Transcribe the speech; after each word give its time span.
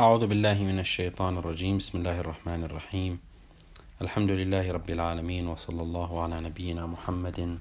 أعوذ 0.00 0.26
بالله 0.26 0.62
من 0.64 0.78
الشيطان 0.78 1.38
الرجيم. 1.38 1.76
بسم 1.76 1.98
الله 1.98 2.20
الرحمن 2.20 2.64
الرحيم. 2.64 3.20
الحمد 4.02 4.30
لله 4.30 4.72
رب 4.72 4.90
العالمين 4.90 5.48
وصلى 5.48 5.82
الله 5.82 6.22
على 6.22 6.40
نبينا 6.40 6.86
محمد 6.86 7.58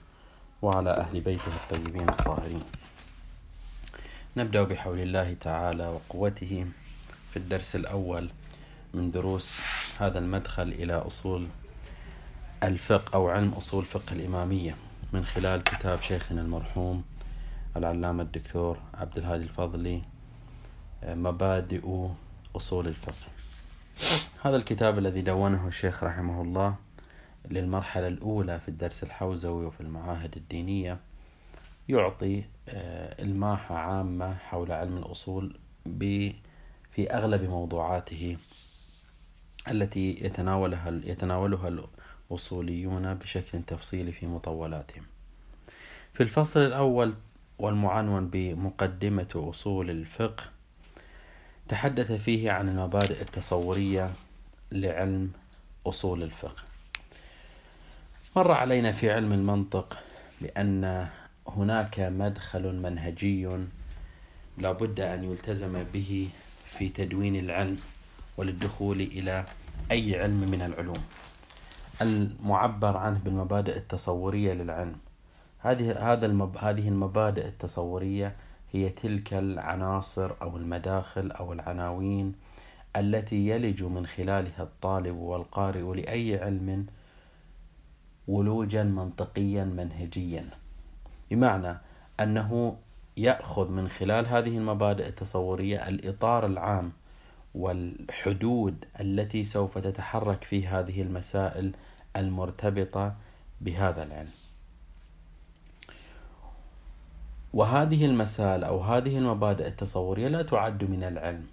وعلى 0.62 0.90
أهل 0.90 1.20
بيته 1.20 1.52
الطيبين 1.56 2.10
الطاهرين. 2.10 2.64
نبدأ 4.38 4.64
بحول 4.64 5.00
الله 5.00 5.34
تعالى 5.34 5.88
وقوته 5.88 6.66
في 7.32 7.38
الدرس 7.38 7.76
الأول 7.76 8.30
من 8.94 9.12
دروس 9.12 9.62
هذا 10.00 10.20
المدخل 10.20 10.68
إلى 10.68 10.94
أصول 10.94 11.48
الفقه 12.64 13.16
أو 13.16 13.30
علم 13.30 13.52
أصول 13.52 13.84
فقه 13.84 14.12
الإمامية 14.14 14.76
من 15.14 15.26
خلال 15.26 15.64
كتاب 15.64 16.02
شيخنا 16.02 16.42
المرحوم 16.42 17.04
العلامة 17.76 18.24
الدكتور 18.24 18.78
عبد 18.94 19.18
الهادي 19.18 19.44
الفضلي 19.44 20.02
مبادئ 21.04 22.08
أصول 22.56 22.88
الفقه 22.88 23.28
هذا 24.44 24.56
الكتاب 24.56 24.98
الذي 24.98 25.22
دونه 25.22 25.68
الشيخ 25.68 26.04
رحمه 26.04 26.42
الله 26.42 26.76
للمرحلة 27.50 28.08
الأولى 28.08 28.60
في 28.60 28.68
الدرس 28.70 29.04
الحوزوي 29.04 29.66
وفي 29.66 29.82
المعاهد 29.82 30.38
الدينية 30.38 30.98
يعطي 31.90 32.44
آه، 32.70 33.22
الماحة 33.24 33.76
عامة 33.76 34.34
حول 34.34 34.72
علم 34.72 34.98
الأصول 34.98 35.58
في 36.92 37.12
أغلب 37.12 37.44
موضوعاته 37.44 38.38
التي 39.68 40.18
يتناولها 40.22 41.02
يتناولها 41.04 41.88
الأصوليون 42.32 43.14
بشكل 43.14 43.64
تفصيلي 43.64 44.12
في 44.12 44.28
مطولاتهم. 44.28 45.04
في 46.14 46.24
الفصل 46.24 46.60
الأول 46.60 47.14
والمعنون 47.60 48.28
بمقدمة 48.28 49.50
أصول 49.50 49.90
الفقه 49.90 50.44
تحدث 51.70 52.12
فيه 52.12 52.52
عن 52.52 52.70
المبادئ 52.70 53.22
التصورية 53.22 54.10
لعلم 54.72 55.32
أصول 55.86 56.24
الفقه 56.24 56.64
مر 58.36 58.52
علينا 58.52 58.92
في 58.92 59.12
علم 59.12 59.34
المنطق 59.34 59.98
بأن 60.42 61.08
هناك 61.48 62.00
مدخل 62.00 62.76
منهجي 62.76 63.48
لا 64.58 64.72
بد 64.72 65.00
أن 65.00 65.24
يلتزم 65.24 65.84
به 65.94 66.30
في 66.70 66.90
تدوين 66.90 67.36
العلم 67.36 67.78
وللدخول 68.38 69.02
إلى 69.02 69.46
أي 69.92 70.22
علم 70.22 70.52
من 70.52 70.62
العلوم 70.62 71.04
المعبر 72.02 72.98
عنه 72.98 73.20
بالمبادئ 73.26 73.78
التصورية 73.78 74.54
للعلم 74.54 74.96
هذه 75.60 76.14
هذا. 76.14 76.50
هذه 76.60 76.88
المبادئ 76.88 77.48
التصورية 77.48 78.36
هي 78.74 78.90
تلك 78.90 79.34
العناصر 79.34 80.32
أو 80.42 80.58
المداخل 80.58 81.32
أو 81.32 81.54
العناوين 81.54 82.36
التي 82.96 83.48
يلج 83.48 83.84
من 83.84 84.08
خلالها 84.08 84.64
الطالب 84.64 85.16
والقارئ 85.16 86.02
لأي 86.02 86.44
علم 86.44 86.86
ولوجا 88.28 88.84
منطقيا 88.84 89.64
منهجيا. 89.64 90.50
بمعنى 91.32 91.78
أنه 92.20 92.78
يأخذ 93.18 93.72
من 93.72 93.88
خلال 93.88 94.28
هذه 94.28 94.58
المبادئ 94.58 95.08
التصورية 95.08 95.88
الإطار 95.88 96.46
العام 96.46 96.92
والحدود 97.56 98.86
التي 99.00 99.44
سوف 99.44 99.78
تتحرك 99.78 100.44
في 100.44 100.68
هذه 100.68 101.02
المسائل 101.02 101.72
المرتبطة 102.16 103.16
بهذا 103.62 104.04
العلم. 104.04 104.49
وهذه 107.54 108.06
المسائل 108.06 108.64
أو 108.64 108.80
هذه 108.80 109.18
المبادئ 109.18 109.68
التصورية 109.68 110.28
لا 110.28 110.42
تعد 110.42 110.84
من 110.84 111.04
العلم. 111.04 111.46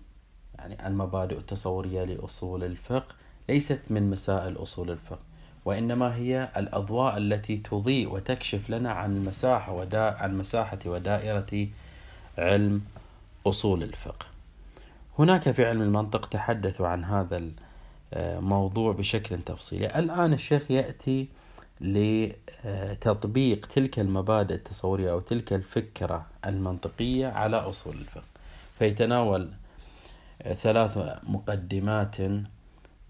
يعني 0.58 0.86
المبادئ 0.86 1.38
التصورية 1.38 2.04
لأصول 2.04 2.64
الفقه 2.64 3.14
ليست 3.48 3.80
من 3.90 4.10
مسائل 4.10 4.62
أصول 4.62 4.90
الفقه 4.90 5.18
وإنما 5.64 6.14
هي 6.14 6.48
الأضواء 6.56 7.16
التي 7.16 7.56
تضيء 7.56 8.12
وتكشف 8.14 8.70
لنا 8.70 8.92
عن 8.92 9.16
المساحة 9.16 9.72
ودا 9.72 10.00
عن 10.00 10.38
مساحة 10.38 10.78
ودائرة 10.86 11.68
علم 12.38 12.82
أصول 13.46 13.82
الفقه. 13.82 14.26
هناك 15.18 15.50
في 15.50 15.64
علم 15.64 15.82
المنطق 15.82 16.28
تحدثوا 16.28 16.88
عن 16.88 17.04
هذا 17.04 17.42
الموضوع 18.12 18.92
بشكل 18.92 19.42
تفصيلي. 19.42 19.98
الآن 19.98 20.32
الشيخ 20.32 20.70
يأتي 20.70 21.28
لتطبيق 21.80 23.66
تلك 23.66 23.98
المبادئ 23.98 24.54
التصورية 24.54 25.12
أو 25.12 25.20
تلك 25.20 25.52
الفكرة 25.52 26.26
المنطقية 26.46 27.26
على 27.26 27.56
أصول 27.56 27.94
الفقه. 27.96 28.24
فيتناول 28.78 29.50
ثلاث 30.62 30.98
مقدمات 31.22 32.16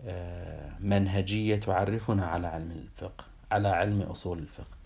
آه، 0.05 0.71
منهجية 0.81 1.57
تعرفنا 1.57 2.27
على 2.27 2.47
علم 2.47 2.71
الفقه 2.71 3.25
على 3.53 3.69
علم 3.69 4.03
أصول 4.03 4.39
الفقه. 4.39 4.77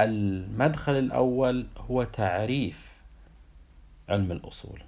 المدخل 0.00 0.92
الأول 0.92 1.66
هو 1.78 2.02
تعريف 2.02 2.92
علم 4.08 4.32
الأصول 4.32 4.82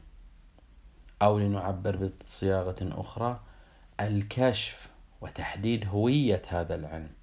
أو 1.22 1.38
لنعبر 1.38 2.10
بصياغة 2.20 2.76
أخرى 2.82 3.40
الكشف 4.00 4.88
وتحديد 5.20 5.86
هوية 5.86 6.42
هذا 6.48 6.74
العلم. 6.74 7.17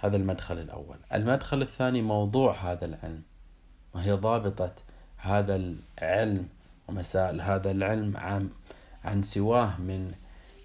هذا 0.00 0.16
المدخل 0.16 0.58
الأول. 0.58 0.96
المدخل 1.14 1.62
الثاني 1.62 2.02
موضوع 2.02 2.72
هذا 2.72 2.84
العلم 2.84 3.22
وهي 3.94 4.12
ضابطة 4.12 4.72
هذا 5.16 5.56
العلم 5.56 6.48
ومسائل 6.88 7.40
هذا 7.40 7.70
العلم 7.70 8.16
عن 8.16 8.48
عن 9.04 9.22
سواه 9.22 9.80
من 9.80 10.12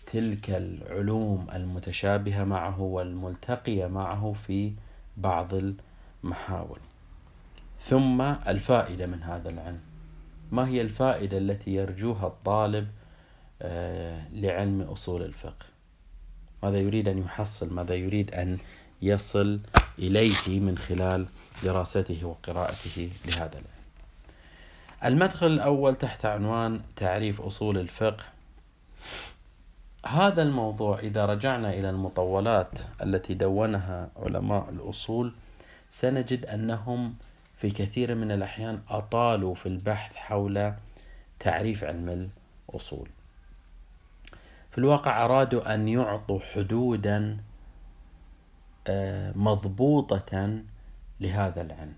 تلك 0.05 0.49
العلوم 0.49 1.47
المتشابهة 1.53 2.43
معه 2.43 2.81
والملتقية 2.81 3.87
معه 3.87 4.33
في 4.33 4.73
بعض 5.17 5.51
المحاور 6.23 6.79
ثم 7.79 8.21
الفائدة 8.21 9.05
من 9.05 9.23
هذا 9.23 9.49
العلم. 9.49 9.79
ما 10.51 10.67
هي 10.67 10.81
الفائدة 10.81 11.37
التي 11.37 11.75
يرجوها 11.75 12.27
الطالب 12.27 12.87
آه، 13.61 14.27
لعلم 14.33 14.81
أصول 14.81 15.21
الفقه؟ 15.21 15.65
ماذا 16.63 16.77
يريد 16.77 17.07
أن 17.07 17.17
يحصل؟ 17.17 17.73
ماذا 17.73 17.95
يريد 17.95 18.33
أن 18.33 18.57
يصل 19.01 19.59
إليه 19.99 20.59
من 20.59 20.77
خلال 20.77 21.25
دراسته 21.63 22.25
وقراءته 22.25 23.09
لهذا 23.25 23.51
العلم. 23.51 23.75
المدخل 25.05 25.47
الأول 25.47 25.95
تحت 25.95 26.25
عنوان 26.25 26.81
تعريف 26.95 27.41
أصول 27.41 27.77
الفقه. 27.77 28.23
هذا 30.05 30.41
الموضوع 30.41 30.99
إذا 30.99 31.25
رجعنا 31.25 31.73
إلى 31.73 31.89
المطولات 31.89 32.71
التي 33.01 33.33
دونها 33.33 34.09
علماء 34.17 34.69
الأصول 34.69 35.33
سنجد 35.91 36.45
أنهم 36.45 37.15
في 37.57 37.69
كثير 37.69 38.15
من 38.15 38.31
الأحيان 38.31 38.79
أطالوا 38.89 39.55
في 39.55 39.65
البحث 39.65 40.15
حول 40.15 40.73
تعريف 41.39 41.83
علم 41.83 42.29
الأصول. 42.69 43.09
في 44.71 44.77
الواقع 44.77 45.25
أرادوا 45.25 45.73
أن 45.73 45.87
يعطوا 45.87 46.39
حدودا 46.39 47.37
مضبوطة 49.35 50.61
لهذا 51.19 51.61
العلم 51.61 51.93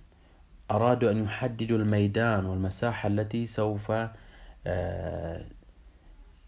أرادوا 0.72 1.12
أن 1.12 1.24
يحددوا 1.24 1.78
الميدان 1.78 2.46
والمساحة 2.46 3.08
التي 3.08 3.48
سوف 3.48 3.92
آه، 4.68 5.46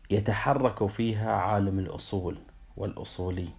يتحرك 0.10 0.88
فيها 0.88 1.32
عالم 1.32 1.80
الأصول 1.80 2.38
والأصولي. 2.78 3.50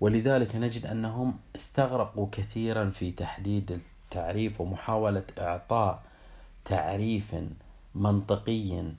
ولذلك 0.00 0.56
نجد 0.56 0.86
أنهم 0.86 1.38
استغرقوا 1.56 2.28
كثيرا 2.32 2.90
في 2.90 3.12
تحديد 3.12 3.80
التعريف 4.04 4.60
ومحاولة 4.60 5.24
إعطاء 5.38 6.02
تعريف 6.64 7.34
منطقي 7.94 8.92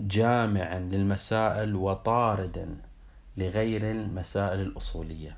جامع 0.00 0.78
للمسائل 0.78 1.76
وطاردا 1.76 2.76
لغير 3.36 3.90
المسائل 3.90 4.60
الأصولية. 4.60 5.36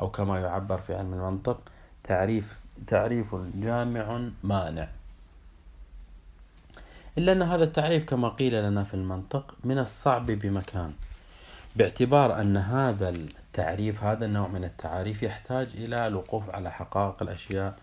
أو 0.00 0.10
كما 0.10 0.40
يعبر 0.40 0.78
في 0.78 0.94
علم 0.94 1.14
المنطق 1.14 1.60
تعريف 2.04 2.58
تعريف 2.86 3.34
جامع 3.54 4.28
مانع. 4.42 4.88
إلا 7.18 7.32
أن 7.32 7.42
هذا 7.42 7.64
التعريف 7.64 8.04
كما 8.04 8.28
قيل 8.28 8.62
لنا 8.62 8.84
في 8.84 8.94
المنطق 8.94 9.54
من 9.64 9.78
الصعب 9.78 10.26
بمكان 10.26 10.92
باعتبار 11.76 12.40
أن 12.40 12.56
هذا 12.56 13.08
التعريف 13.08 14.04
هذا 14.04 14.24
النوع 14.24 14.48
من 14.48 14.64
التعاريف 14.64 15.22
يحتاج 15.22 15.68
إلى 15.74 16.06
الوقوف 16.06 16.50
على 16.50 16.70
حقائق 16.70 17.22
الأشياء 17.22 17.78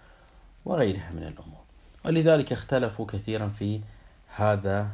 وغيرها 0.65 1.12
من 1.12 1.24
الأمور. 1.24 1.59
ولذلك 2.06 2.53
اختلفوا 2.53 3.06
كثيرا 3.06 3.47
في 3.47 3.81
هذا 4.36 4.88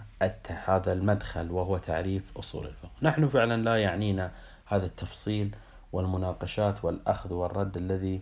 هذا 0.48 0.94
المدخل 0.94 1.52
وهو 1.52 1.78
تعريف 1.78 2.38
أصول 2.38 2.66
الفقه. 2.66 2.92
نحن 3.02 3.28
فعلا 3.28 3.62
لا 3.62 3.76
يعنينا 3.76 4.32
هذا 4.66 4.86
التفصيل 4.86 5.56
والمناقشات 5.94 6.86
والأخذ 6.86 7.34
والرد 7.34 7.78
الذي 7.78 8.22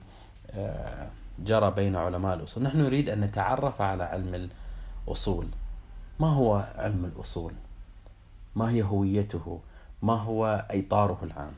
آه، 0.51 1.07
جرى 1.39 1.71
بين 1.71 1.95
علماء 1.95 2.35
الأصول. 2.35 2.63
نحن 2.63 2.77
نريد 2.77 3.09
أن 3.09 3.21
نتعرف 3.21 3.81
على 3.81 4.03
علم 4.03 4.49
الأصول. 5.07 5.45
ما 6.19 6.27
هو 6.27 6.65
علم 6.75 7.11
الأصول؟ 7.15 7.53
ما 8.55 8.69
هي 8.69 8.83
هويته؟ 8.83 9.59
ما 10.01 10.13
هو 10.13 10.65
إطاره 10.71 11.19
العام؟ 11.23 11.53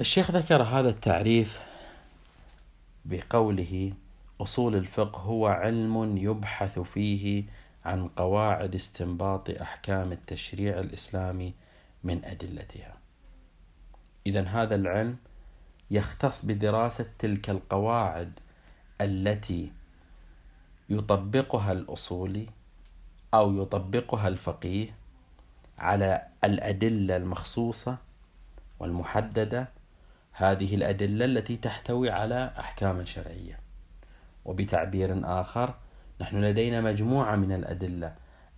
الشيخ 0.00 0.30
ذكر 0.30 0.62
هذا 0.62 0.88
التعريف 0.88 1.60
بقوله 3.04 3.92
أصول 4.40 4.74
الفقه 4.74 5.18
هو 5.18 5.46
علم 5.46 6.16
يبحث 6.16 6.78
فيه 6.78 7.44
عن 7.86 8.08
قواعد 8.08 8.74
استنباط 8.74 9.50
أحكام 9.50 10.12
التشريع 10.12 10.80
الإسلامي 10.80 11.54
من 12.04 12.24
أدلتها. 12.24 12.96
إذا 14.26 14.42
هذا 14.42 14.74
العلم 14.74 15.16
يختص 15.90 16.44
بدراسة 16.44 17.06
تلك 17.18 17.50
القواعد 17.50 18.32
التي 19.00 19.72
يطبقها 20.88 21.72
الأصولي 21.72 22.46
أو 23.34 23.62
يطبقها 23.62 24.28
الفقيه 24.28 24.94
على 25.78 26.26
الأدلة 26.44 27.16
المخصوصة 27.16 27.98
والمحددة 28.78 29.68
هذه 30.32 30.74
الأدلة 30.74 31.24
التي 31.24 31.56
تحتوي 31.56 32.10
على 32.10 32.52
أحكام 32.58 33.04
شرعية 33.04 33.60
وبتعبير 34.44 35.40
آخر 35.40 35.74
نحن 36.20 36.44
لدينا 36.44 36.80
مجموعة 36.80 37.36
من 37.36 37.52
الأدلة 37.52 38.14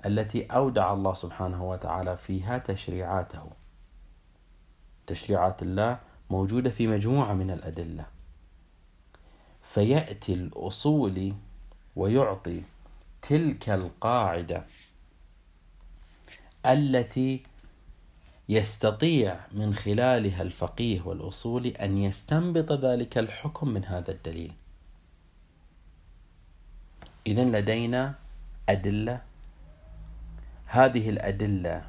التي 0.07 0.47
أودع 0.47 0.93
الله 0.93 1.15
سبحانه 1.15 1.65
وتعالى 1.65 2.17
فيها 2.17 2.59
تشريعاته. 2.59 3.51
تشريعات 5.07 5.63
الله 5.63 5.99
موجودة 6.31 6.71
في 6.71 6.87
مجموعة 6.87 7.33
من 7.33 7.51
الأدلة. 7.51 8.07
فيأتي 9.63 10.35
الأصول 10.35 11.35
ويعطي 11.97 12.63
تلك 13.23 13.69
القاعدة 13.69 14.65
التي 16.67 17.43
يستطيع 18.49 19.41
من 19.53 19.75
خلالها 19.75 20.43
الفقيه 20.43 21.03
والأصولي 21.03 21.71
أن 21.71 21.99
يستنبط 21.99 22.73
ذلك 22.73 23.19
الحكم 23.19 23.69
من 23.69 23.85
هذا 23.85 24.11
الدليل. 24.11 24.53
إذا 27.27 27.45
لدينا 27.45 28.15
أدلة. 28.69 29.21
هذه 30.67 31.11
الأدلة 31.11 31.83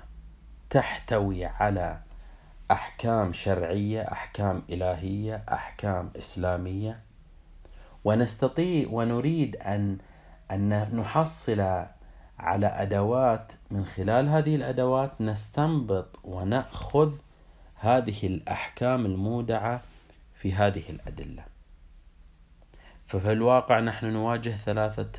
تحتوي 0.69 1.45
على 1.45 1.99
أحكام 2.71 3.33
شرعية 3.33 4.01
أحكام 4.01 4.63
إلهية 4.69 5.43
أحكام 5.51 6.11
إسلامية. 6.17 6.99
ونستطيع 8.03 8.87
ونريد 8.91 9.55
أن 9.55 9.97
أن 10.51 10.95
نحصل 10.95 11.85
على 12.39 12.67
أدوات 12.67 13.51
من 13.71 13.85
خلال 13.85 14.29
هذه 14.29 14.55
الأدوات 14.55 15.21
نستنبط 15.21 16.19
ونأخذ 16.23 17.13
هذه 17.75 18.27
الأحكام 18.27 19.05
المودعة 19.05 19.81
في 20.33 20.53
هذه 20.53 20.83
الأدلة. 20.89 21.43
ففي 23.09 23.31
الواقع 23.31 23.79
نحن 23.79 24.05
نواجه 24.05 24.57
ثلاثة 24.65 25.09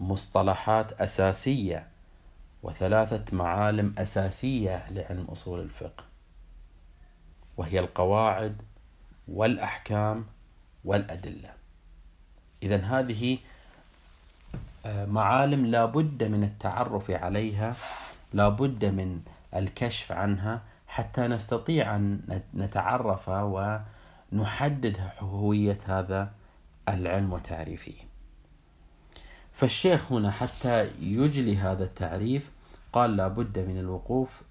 مصطلحات 0.00 0.92
أساسية 0.92 1.86
وثلاثة 2.62 3.36
معالم 3.36 3.94
أساسية 3.98 4.90
لعلم 4.90 5.24
أصول 5.24 5.60
الفقه. 5.60 6.04
وهي 7.56 7.78
القواعد 7.80 8.62
والأحكام 9.28 10.26
والأدلة. 10.84 11.50
إذا 12.62 12.76
هذه 12.76 13.38
آه، 14.86 15.04
معالم 15.04 15.66
لا 15.66 15.84
بد 15.84 16.24
من 16.24 16.44
التعرف 16.44 17.10
عليها 17.10 17.76
لا 18.32 18.48
بد 18.48 18.84
من 18.84 19.20
الكشف 19.54 20.12
عنها 20.12 20.62
حتى 20.88 21.20
نستطيع 21.20 21.96
أن 21.96 22.40
نتعرف 22.54 23.28
ونحدد 23.28 24.96
هوية 25.20 25.78
هذا 25.86 26.30
العلم 26.88 27.32
وتعريفه. 27.32 27.94
فالشيخ 29.52 30.12
هنا 30.12 30.30
حتى 30.30 30.90
يجلي 31.00 31.56
هذا 31.56 31.84
التعريف 31.84 32.50
قال 32.92 33.16
لا 33.16 33.28
بد 33.28 33.58
من 33.58 33.78
الوقوف 33.78 34.42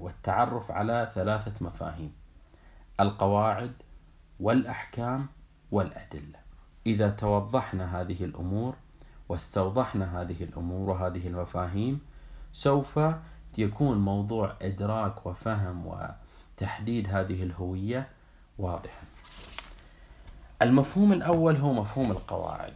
والتعرف 0.00 0.70
على 0.70 1.12
ثلاثة 1.14 1.52
مفاهيم 1.60 2.12
القواعد 3.00 3.72
والأحكام 4.40 5.26
والأدلة. 5.70 6.38
إذا 6.86 7.10
توضحنا 7.10 8.00
هذه 8.00 8.24
الأمور 8.24 8.74
واستوضحنا 9.28 10.20
هذه 10.20 10.44
الأمور 10.44 10.90
وهذه 10.90 11.28
المفاهيم 11.28 12.00
سوف 12.52 13.00
يكون 13.58 13.98
موضوع 13.98 14.56
إدراك 14.62 15.26
وفهم 15.26 15.86
وتحديد 15.86 17.08
هذه 17.08 17.42
الهوية 17.42 18.08
واضحا. 18.58 19.09
المفهوم 20.62 21.12
الأول 21.12 21.56
هو 21.56 21.72
مفهوم 21.72 22.10
القواعد. 22.10 22.72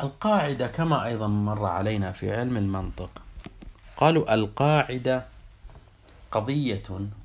القاعدة 0.00 0.66
كما 0.66 1.06
أيضا 1.06 1.26
مر 1.26 1.66
علينا 1.66 2.12
في 2.12 2.34
علم 2.36 2.56
المنطق. 2.56 3.10
قالوا 3.96 4.34
القاعدة 4.34 5.24
قضية 6.30 6.82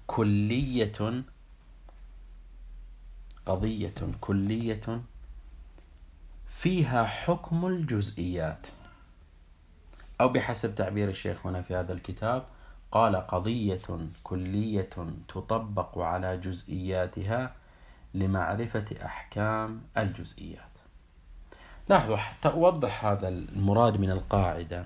كلية 0.07 1.23
قضية 3.45 3.95
كلية 4.21 5.01
فيها 6.51 7.03
حكم 7.05 7.65
الجزئيات. 7.65 8.67
أو 10.21 10.29
بحسب 10.29 10.75
تعبير 10.75 11.09
الشيخ 11.09 11.45
هنا 11.47 11.61
في 11.61 11.75
هذا 11.75 11.93
الكتاب 11.93 12.45
قال 12.91 13.15
قضية 13.15 14.09
كلية 14.23 14.89
تطبق 15.27 15.97
على 15.97 16.37
جزئياتها 16.37 17.53
لمعرفة 18.13 18.85
أحكام 19.05 19.81
الجزئيات. 19.97 20.61
لاحظوا 21.89 22.17
حتى 22.17 22.49
أوضح 22.49 23.05
هذا 23.05 23.27
المراد 23.27 23.99
من 23.99 24.11
القاعدة. 24.11 24.85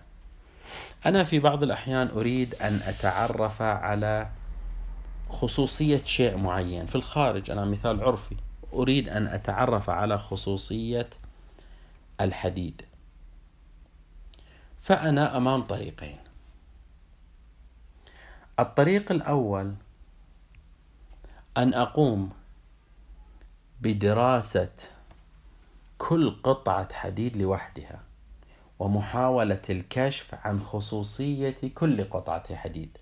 أنا 1.05 1.23
في 1.23 1.39
بعض 1.39 1.63
الأحيان 1.63 2.07
أريد 2.07 2.55
أن 2.55 2.73
أتعرف 2.73 3.61
على 3.61 4.29
خصوصية 5.29 6.03
شيء 6.03 6.37
معين. 6.37 6.85
في 6.85 6.95
الخارج 6.95 7.51
أنا 7.51 7.65
مثال 7.65 8.03
عرفي 8.03 8.35
أريد 8.73 9.09
أن 9.09 9.27
أتعرف 9.27 9.89
على 9.89 10.17
خصوصية 10.17 11.09
الحديد. 12.21 12.81
فأنا 14.79 15.37
أمام 15.37 15.61
طريقين. 15.61 16.17
الطريق 18.59 19.11
الأول 19.11 19.75
أن 21.57 21.73
أقوم 21.73 22.29
بدراسة 23.81 24.69
كل 25.97 26.31
قطعة 26.43 26.93
حديد 26.93 27.37
لوحدها 27.37 27.99
ومحاولة 28.79 29.61
الكشف 29.69 30.35
عن 30.45 30.59
خصوصية 30.59 31.57
كل 31.75 32.03
قطعة 32.03 32.55
حديد. 32.55 32.97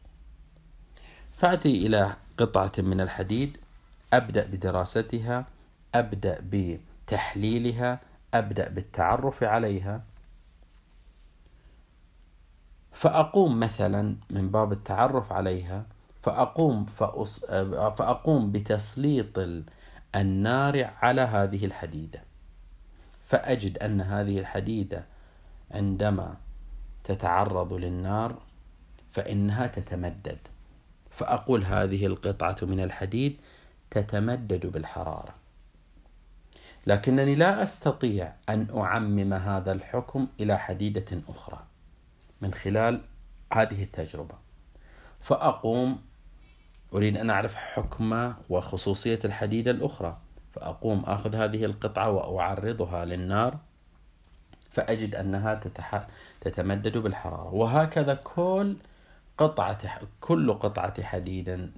فأتي 1.31 1.87
إلى 1.87 2.15
قطعة 2.37 2.71
من 2.77 3.01
الحديد 3.01 3.57
أبدأ 4.13 4.45
بدراستها 4.45 5.45
أبدأ 5.95 6.43
بتحليلها 6.51 7.99
أبدأ 8.33 8.69
بالتعرف 8.69 9.43
عليها. 9.43 10.01
فأقوم 12.91 13.59
مثلا 13.59 14.15
من 14.29 14.49
باب 14.49 14.71
التعرف 14.71 15.31
عليها 15.31 15.85
فأقوم 16.23 16.85
فأص... 16.85 17.45
فأقوم 17.97 18.51
بتسليط 18.51 19.39
النار 20.15 20.93
على 21.01 21.21
هذه 21.21 21.65
الحديدة. 21.65 22.23
فأجد 23.25 23.77
أن 23.77 24.01
هذه 24.01 24.39
الحديدة 24.39 25.05
عندما 25.71 26.37
تتعرض 27.03 27.73
للنار 27.73 28.37
فإنها 29.11 29.67
تتمدد. 29.67 30.37
فأقول 31.11 31.65
هذه 31.65 32.05
القطعة 32.05 32.57
من 32.61 32.79
الحديد 32.79 33.37
تتمدد 33.91 34.65
بالحرارة. 34.65 35.35
لكنني 36.87 37.35
لا 37.35 37.63
أستطيع 37.63 38.33
أن 38.49 38.67
أعمم 38.77 39.33
هذا 39.33 39.71
الحكم 39.71 40.27
إلى 40.39 40.59
حديدة 40.59 41.21
أخرى 41.29 41.63
من 42.41 42.53
خلال 42.53 43.01
هذه 43.53 43.83
التجربة. 43.83 44.35
فأقوم 45.21 46.01
أريد 46.93 47.17
أن 47.17 47.29
أعرف 47.29 47.55
حكم 47.55 48.33
وخصوصية 48.49 49.19
الحديدة 49.25 49.71
الأخرى 49.71 50.17
فأقوم 50.53 51.03
أخذ 51.05 51.35
هذه 51.35 51.65
القطعة 51.65 52.11
وأعرضها 52.11 53.05
للنار 53.05 53.57
فأجد 54.71 55.15
أنها 55.15 55.55
تتح... 55.55 56.07
تتمدد 56.41 56.97
بالحرارة. 56.97 57.53
وهكذا 57.53 58.13
كل 58.13 58.75
قطعة 59.37 59.99
كل 60.21 60.53
قطعة 60.53 61.03
حديد 61.03 61.71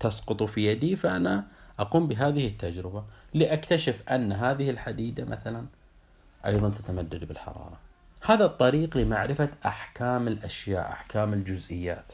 تسقط 0.00 0.42
في 0.42 0.66
يدي 0.66 0.96
فأنا 0.96 1.46
أقوم 1.78 2.08
بهذه 2.08 2.46
التجربة 2.46 3.04
لأكتشف 3.34 4.08
أن 4.08 4.32
هذه 4.32 4.70
الحديدة 4.70 5.24
مثلا 5.24 5.66
أيضا 6.46 6.68
تتمدد 6.68 7.24
بالحرارة. 7.24 7.78
هذا 8.22 8.44
الطريق 8.44 8.96
لمعرفة 8.96 9.48
أحكام 9.66 10.28
الأشياء 10.28 10.92
أحكام 10.92 11.32
الجزئيات. 11.32 12.12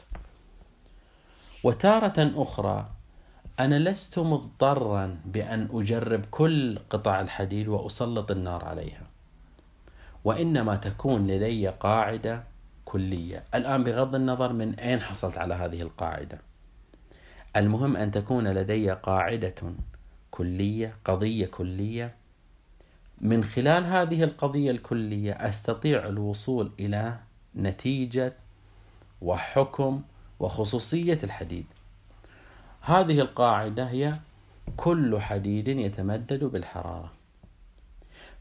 وتارة 1.63 2.31
أخرى 2.35 2.89
أنا 3.59 3.79
لست 3.79 4.19
مضطرا 4.19 5.17
بأن 5.25 5.67
أجرب 5.71 6.25
كل 6.31 6.79
قطع 6.89 7.21
الحديد 7.21 7.67
وأسلط 7.67 8.31
النار 8.31 8.65
عليها 8.65 9.01
وإنما 10.23 10.75
تكون 10.75 11.27
لدي 11.27 11.67
قاعدة 11.67 12.43
كلية. 12.85 13.43
الآن 13.55 13.83
بغض 13.83 14.15
النظر 14.15 14.53
من 14.53 14.75
أين 14.75 15.01
حصلت 15.01 15.37
على 15.37 15.53
هذه 15.53 15.81
القاعدة. 15.81 16.39
المهم 17.55 17.97
أن 17.97 18.11
تكون 18.11 18.47
لدي 18.47 18.91
قاعدة 18.91 19.55
كلية 20.31 20.95
قضية 21.05 21.45
كلية. 21.45 22.15
من 23.21 23.43
خلال 23.43 23.85
هذه 23.85 24.23
القضية 24.23 24.71
الكلية 24.71 25.33
أستطيع 25.33 26.07
الوصول 26.07 26.71
إلى 26.79 27.19
نتيجة 27.55 28.33
وحكم 29.21 30.01
وخصوصية 30.39 31.19
الحديد. 31.23 31.65
هذه 32.81 33.19
القاعدة 33.19 33.89
هي 33.89 34.13
كل 34.77 35.19
حديد 35.19 35.67
يتمدد 35.67 36.43
بالحرارة. 36.43 37.11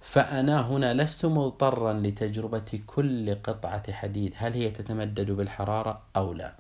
فأنا 0.01 0.67
هنا 0.69 0.95
لست 0.95 1.27
مضطرا 1.27 1.93
لتجربة 1.93 2.81
كل 2.87 3.35
قطعة 3.35 3.93
حديد. 3.93 4.33
هل 4.37 4.53
هي 4.53 4.71
تتمدد 4.71 5.31
بالحرارة 5.31 6.01
أو 6.17 6.33
لا؟ 6.33 6.53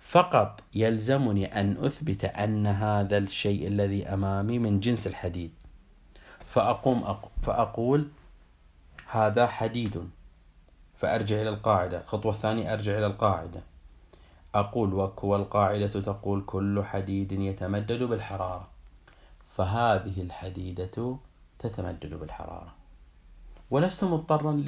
فقط 0.00 0.62
يلزمني 0.74 1.60
أن 1.60 1.84
أثبت 1.84 2.24
أن 2.24 2.66
هذا 2.66 3.18
الشيء 3.18 3.66
الذي 3.66 4.06
أمامي 4.06 4.58
من 4.58 4.80
جنس 4.80 5.06
الحديد. 5.06 5.50
فأقوم 6.46 7.16
فأقول 7.42 8.08
هذا 9.10 9.46
حديد. 9.46 10.10
فأرجع 10.98 11.42
إلى 11.42 11.48
القاعدة. 11.48 12.00
الخطوة 12.00 12.32
الثانية 12.32 12.72
أرجع 12.72 12.98
إلى 12.98 13.06
القاعدة. 13.06 13.60
أقول 14.60 15.10
والقاعدة 15.22 15.86
تقول 15.86 16.42
كل 16.46 16.84
حديد 16.84 17.32
يتمدد 17.32 18.02
بالحرارة. 18.02 18.68
فهذه 19.48 20.22
الحديدة 20.22 21.16
تتمدد 21.58 22.14
بالحرارة. 22.14 22.74
ولست 23.70 24.04
مضطرا 24.04 24.64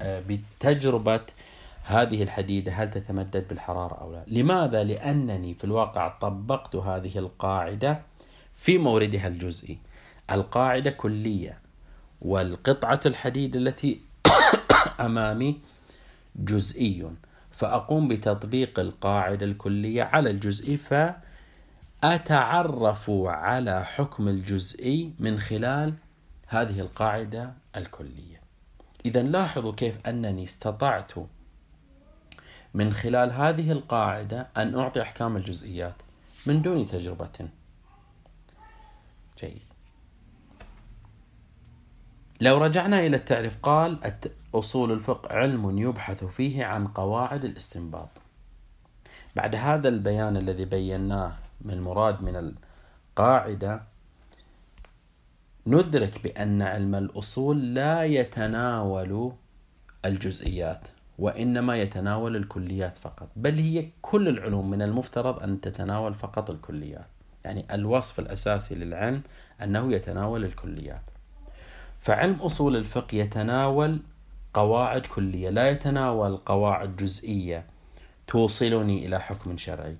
آه، 0.00 0.22
بتجربة 0.28 1.20
هذه 1.84 2.22
الحديدة 2.22 2.72
هل 2.72 2.90
تتمدد 2.90 3.48
بالحرارة 3.48 3.94
أو 3.94 4.12
لا. 4.12 4.24
لماذا؟ 4.26 4.84
لأنني 4.84 5.54
في 5.54 5.64
الواقع 5.64 6.08
طبقت 6.08 6.76
هذه 6.76 7.18
القاعدة 7.18 8.00
في 8.56 8.78
موردها 8.78 9.28
الجزئي. 9.28 9.78
القاعدة 10.30 10.90
كلية 10.90 11.58
والقطعة 12.22 13.00
الحديد 13.06 13.56
التي 13.56 14.00
أمامي 15.06 15.60
جزئي. 16.36 17.10
فأقوم 17.56 18.08
بتطبيق 18.08 18.78
القاعدة 18.78 19.46
الكلية 19.46 20.02
على 20.02 20.30
الجزئي 20.30 20.76
فأتعرف 22.02 23.10
على 23.26 23.84
حكم 23.84 24.28
الجزئي 24.28 25.14
من 25.18 25.38
خلال 25.38 25.94
هذه 26.48 26.80
القاعدة 26.80 27.52
الكلية. 27.76 28.40
إذا 29.06 29.22
لاحظوا 29.22 29.72
كيف 29.72 30.06
أنني 30.06 30.44
استطعت 30.44 31.12
من 32.74 32.92
خلال 32.92 33.32
هذه 33.32 33.72
القاعدة 33.72 34.48
أن 34.56 34.78
أعطي 34.78 35.02
أحكام 35.02 35.36
الجزئيات 35.36 35.94
من 36.46 36.62
دون 36.62 36.86
تجربة. 36.86 37.48
جيد. 39.40 39.75
لو 42.40 42.58
رجعنا 42.58 43.06
إلى 43.06 43.16
التعريف 43.16 43.56
قال 43.62 44.12
أصول 44.54 44.92
الفقه 44.92 45.34
علم 45.34 45.78
يبحث 45.78 46.24
فيه 46.24 46.64
عن 46.64 46.86
قواعد 46.86 47.44
الاستنباط. 47.44 48.08
بعد 49.36 49.54
هذا 49.54 49.88
البيان 49.88 50.36
الذي 50.36 50.64
بيناه 50.64 51.32
من 51.60 51.70
المراد 51.70 52.22
من 52.22 52.54
القاعدة 53.16 53.82
ندرك 55.66 56.22
بأن 56.22 56.62
علم 56.62 56.94
الأصول 56.94 57.74
لا 57.74 58.04
يتناول 58.04 59.32
الجزئيات 60.04 60.80
وإنما 61.18 61.76
يتناول 61.76 62.36
الكليات 62.36 62.98
فقط 62.98 63.28
بل 63.36 63.54
هي 63.54 63.88
كل 64.02 64.28
العلوم 64.28 64.70
من 64.70 64.82
المفترض 64.82 65.42
أن 65.42 65.60
تتناول 65.60 66.14
فقط 66.14 66.50
الكليات. 66.50 67.06
يعني 67.44 67.74
الوصف 67.74 68.20
الأساسي 68.20 68.74
للعلم 68.74 69.22
أنه 69.62 69.92
يتناول 69.92 70.44
الكليات. 70.44 71.10
فعلم 71.98 72.34
أصول 72.34 72.76
الفقه 72.76 73.16
يتناول 73.16 74.00
قواعد 74.54 75.00
كلية 75.06 75.50
لا 75.50 75.70
يتناول 75.70 76.36
قواعد 76.36 76.96
جزئية. 76.96 77.66
توصلني 78.26 79.06
إلى 79.06 79.20
حكم 79.20 79.56
شرعي. 79.56 79.96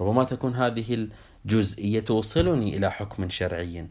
ربما 0.00 0.24
تكون 0.24 0.54
هذه 0.54 1.08
الجزئية 1.44 2.00
توصلني 2.00 2.76
إلى 2.76 2.90
حكم 2.90 3.28
شرعي 3.28 3.86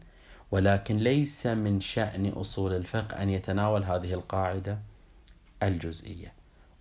ولكن 0.50 0.96
ليس 0.96 1.46
من 1.46 1.80
شأن 1.80 2.28
أصول 2.28 2.72
الفقه 2.72 3.22
أن 3.22 3.30
يتناول 3.30 3.84
هذه 3.84 4.14
القاعدة 4.14 4.78
الجزئية 5.62 6.32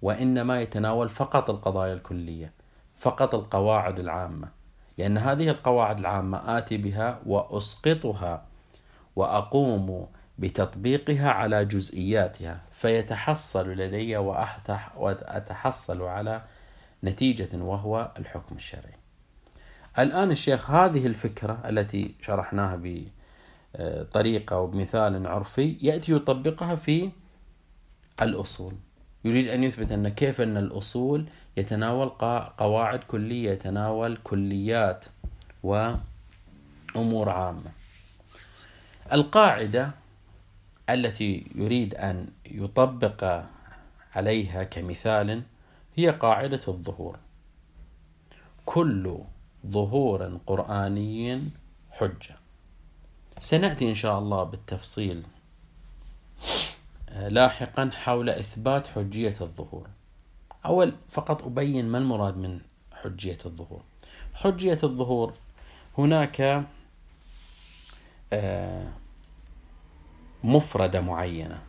وإنما 0.02 0.62
يتناول 0.62 1.10
فقط 1.10 1.50
القضايا 1.50 1.94
الكلية 1.94 2.52
فقط 2.98 3.36
القواعد 3.36 4.00
العامة. 4.00 4.48
لأن 4.98 5.18
هذه 5.18 5.50
القواعد 5.50 6.00
العامة 6.00 6.58
آتي 6.58 6.78
بها 6.78 7.20
وأسقطها 7.26 8.46
وأقوم 9.16 10.08
بتطبيقها 10.38 11.30
على 11.30 11.66
جزئياتها 11.66 12.62
فيتحصل 12.74 13.70
لدي 13.70 14.18
وأتحصل 14.98 16.02
على 16.02 16.42
نتيجة 17.04 17.50
وهو 17.54 18.12
الحكم 18.20 18.56
الشرعي. 18.56 18.94
الآن 20.00 20.32
الشيخ 20.32 20.72
هذه 20.72 21.08
الفكرة 21.08 21.62
التي 21.70 22.16
شرحناها 22.22 22.80
بطريقة 22.84 24.60
وبمثال 24.60 25.28
عرفي 25.28 25.78
يأتي 25.82 26.12
يطبقها 26.12 26.76
في 26.76 27.10
الأصول. 28.22 28.74
يريد 29.26 29.48
أن 29.48 29.64
يثبت 29.64 29.92
أن 29.92 30.10
كيف 30.10 30.42
أن 30.42 30.58
الأصول 30.58 31.26
يتناول 31.58 32.10
قواعد 32.58 33.00
كلية 33.00 33.52
يتناول 33.52 34.18
كليات 34.24 35.06
وأمور 35.64 37.30
عامة. 37.30 37.72
القاعدة 39.14 39.92
التي 40.90 41.52
يريد 41.56 41.96
أن 41.96 42.28
يطبق 42.46 43.44
عليها 44.16 44.64
كمثال 44.64 45.44
هي 45.96 46.10
قاعدة 46.10 46.62
الظهور. 46.68 47.20
كل 48.66 49.18
ظهور 49.68 50.40
قرآني 50.48 51.42
حجة. 51.92 52.36
سنأتي 53.40 53.90
إن 53.90 53.96
شاء 53.96 54.20
الله 54.20 54.44
بالتفصيل 54.44 55.24
لاحقا 57.28 57.90
حول 57.94 58.30
إثبات 58.30 58.88
حجية 58.88 59.36
الظهور. 59.42 59.88
أول 60.66 60.94
فقط 61.12 61.44
أبين 61.44 61.86
ما 61.86 61.98
المراد 61.98 62.38
من 62.38 62.60
حجية 62.92 63.38
الظهور. 63.46 63.82
حجية 64.34 64.80
الظهور 64.84 65.34
هناك 65.98 66.66
آه 68.34 69.03
مفردة 70.44 71.02
معينة. 71.02 71.62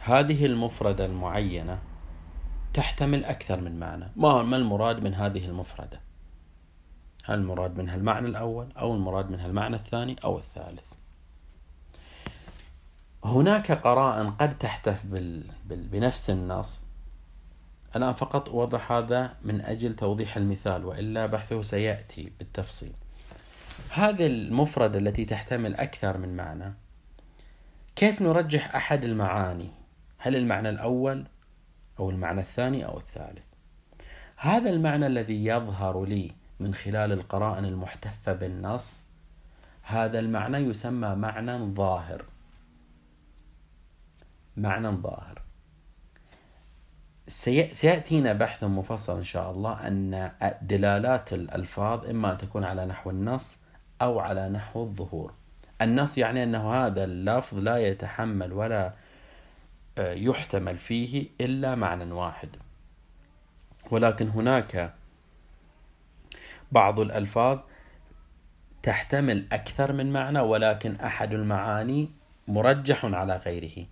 هذه 0.00 0.46
المفردة 0.46 1.06
المعينة 1.06 1.78
تحتمل 2.74 3.24
أكثر 3.24 3.60
من 3.60 3.80
معنى. 3.80 4.08
ما 4.16 4.40
المراد 4.40 5.02
من 5.02 5.14
هذه 5.14 5.44
المفردة؟ 5.44 6.00
هل 7.24 7.38
المراد 7.38 7.78
منها 7.78 7.94
المعنى 7.94 8.28
الأول 8.28 8.68
أو 8.78 8.94
المراد 8.94 9.30
منها 9.30 9.46
المعنى 9.46 9.76
الثاني 9.76 10.16
أو 10.24 10.38
الثالث؟ 10.38 10.92
هناك 13.24 13.72
قرائن 13.72 14.30
قد 14.30 14.58
تحتف 14.58 15.06
بال... 15.06 15.44
بال... 15.64 15.88
بنفس 15.88 16.30
النص. 16.30 16.84
أنا 17.96 18.12
فقط 18.12 18.48
أوضح 18.48 18.92
هذا 18.92 19.34
من 19.42 19.60
أجل 19.60 19.94
توضيح 19.94 20.36
المثال 20.36 20.84
وإلا 20.84 21.26
بحثه 21.26 21.62
سيأتي 21.62 22.32
بالتفصيل. 22.38 22.92
هذه 23.90 24.26
المفردة 24.26 24.98
التي 24.98 25.24
تحتمل 25.24 25.74
أكثر 25.74 26.18
من 26.18 26.36
معنى 26.36 26.74
كيف 27.96 28.22
نرجح 28.22 28.74
أحد 28.74 29.04
المعاني؟ 29.04 29.70
هل 30.18 30.36
المعنى 30.36 30.68
الأول 30.68 31.24
أو 31.98 32.10
المعنى 32.10 32.40
الثاني 32.40 32.86
أو 32.86 32.98
الثالث؟ 32.98 33.44
هذا 34.36 34.70
المعنى 34.70 35.06
الذي 35.06 35.44
يظهر 35.44 36.04
لي 36.04 36.32
من 36.60 36.74
خلال 36.74 37.12
القرائن 37.12 37.64
المحتفة 37.64 38.32
بالنص 38.32 39.02
هذا 39.82 40.18
المعنى 40.18 40.56
يسمى 40.56 41.14
معنى 41.14 41.58
ظاهر. 41.74 42.24
معنى 44.56 44.88
ظاهر. 44.88 45.42
سيأتينا 47.72 48.32
بحث 48.32 48.64
مفصل 48.64 49.16
إن 49.16 49.24
شاء 49.24 49.50
الله 49.50 49.88
أن 49.88 50.30
دلالات 50.62 51.32
الألفاظ 51.32 52.06
إما 52.06 52.32
أن 52.32 52.38
تكون 52.38 52.64
على 52.64 52.86
نحو 52.86 53.10
النص 53.10 53.58
أو 54.02 54.20
على 54.20 54.48
نحو 54.48 54.82
الظهور. 54.82 55.34
النص 55.84 56.18
يعني 56.18 56.42
أنه 56.42 56.74
هذا 56.74 57.04
اللفظ 57.04 57.58
لا 57.58 57.76
يتحمل 57.76 58.52
ولا 58.52 58.92
آه، 59.98 60.12
يحتمل 60.12 60.78
فيه 60.78 61.26
إلا 61.40 61.74
معنى 61.74 62.12
واحد. 62.12 62.48
ولكن 63.90 64.28
هناك 64.28 64.94
بعض 66.72 67.00
الألفاظ 67.00 67.58
تحتمل 68.82 69.46
أكثر 69.52 69.92
من 69.92 70.12
معنى 70.12 70.40
ولكن 70.40 70.96
أحد 70.96 71.32
المعاني 71.32 72.10
مرجح 72.48 73.04
على 73.04 73.36
غيره. 73.36 73.86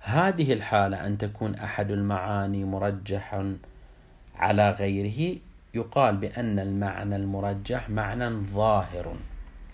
هذه 0.00 0.52
الحالة 0.52 1.06
أن 1.06 1.18
تكون 1.18 1.54
أحد 1.54 1.90
المعاني 1.90 2.64
مرجحا 2.64 3.58
على 4.36 4.70
غيره 4.70 5.38
يقال 5.74 6.16
بأن 6.16 6.58
المعنى 6.58 7.16
المرجح 7.16 7.90
معنى 7.90 8.28
ظاهر 8.30 9.16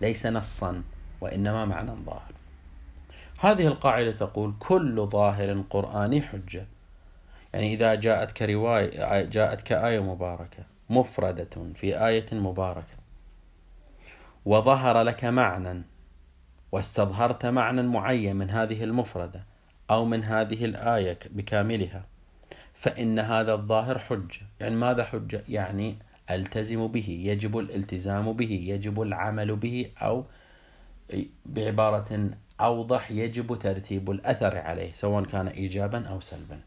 ليس 0.01 0.27
نصا. 0.27 0.83
وإنما 1.23 1.65
معنى 1.65 1.91
ظاهر. 2.07 2.33
هذه 3.41 3.67
القاعدة 3.67 4.13
تقول 4.13 4.55
كل 4.59 5.07
ظاهر 5.07 5.65
قرآني 5.71 6.23
حجة. 6.23 6.67
يعني 7.55 7.75
إذا 7.75 7.95
جاءتك 7.95 8.43
رواية 8.43 9.23
جاءتك 9.23 9.73
آية 9.73 10.01
مباركة 10.01 10.65
مفردة 10.91 11.73
في 11.75 12.07
آية 12.07 12.27
مباركة 12.33 12.97
وظهر 14.45 15.03
لك 15.03 15.25
معنى 15.25 15.83
واستظهرت 16.73 17.47
معنى 17.47 17.83
معين 17.83 18.37
من 18.37 18.51
هذه 18.51 18.85
المفردة 18.85 19.45
أو 19.91 20.05
من 20.05 20.25
هذه 20.25 20.65
الآية 20.65 21.19
بكاملها 21.31 22.05
فإن 22.75 23.19
هذا 23.19 23.53
الظاهر 23.53 23.99
حجة. 23.99 24.47
يعني 24.61 24.77
ماذا 24.77 25.05
حجة؟ 25.05 25.45
يعني 25.49 25.97
ألتزم 26.31 26.87
به 26.87 27.09
يجب 27.09 27.59
الالتزام 27.59 28.33
به 28.33 28.65
يجب 28.69 29.03
العمل 29.03 29.57
به 29.57 29.91
أو 30.03 30.25
بعبارة 31.47 32.31
أوضح 32.61 33.11
يجب 33.11 33.59
ترتيب 33.59 34.11
الأثر 34.11 34.59
عليه 34.59 34.93
سواء 34.93 35.25
كان 35.25 35.49
إيجابا 35.49 36.09
أو 36.09 36.21
سلبا. 36.21 36.61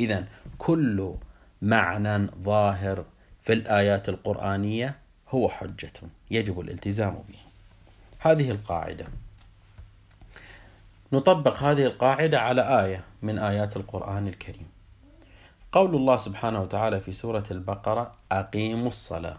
إذا 0.00 0.28
كل 0.58 1.14
معنى 1.62 2.26
ظاهر 2.26 3.04
في 3.42 3.52
الآيات 3.52 4.08
القرآنية 4.08 4.98
هو 5.28 5.48
حجة 5.48 5.92
يجب 6.30 6.60
الالتزام 6.60 7.24
به 7.28 7.38
هذه 8.18 8.50
القاعدة. 8.50 9.06
نطبق 11.12 11.62
هذه 11.62 11.84
القاعدة 11.84 12.40
على 12.40 12.84
آية 12.84 13.04
من 13.22 13.38
آيات 13.38 13.76
القرآن 13.76 14.28
الكريم. 14.28 14.66
قول 15.72 15.94
الله 15.94 16.16
سبحانه 16.16 16.62
وتعالى 16.62 17.00
في 17.00 17.12
سورة 17.12 17.44
البقرة 17.50 18.14
أقيموا 18.32 18.88
الصلاة. 18.88 19.36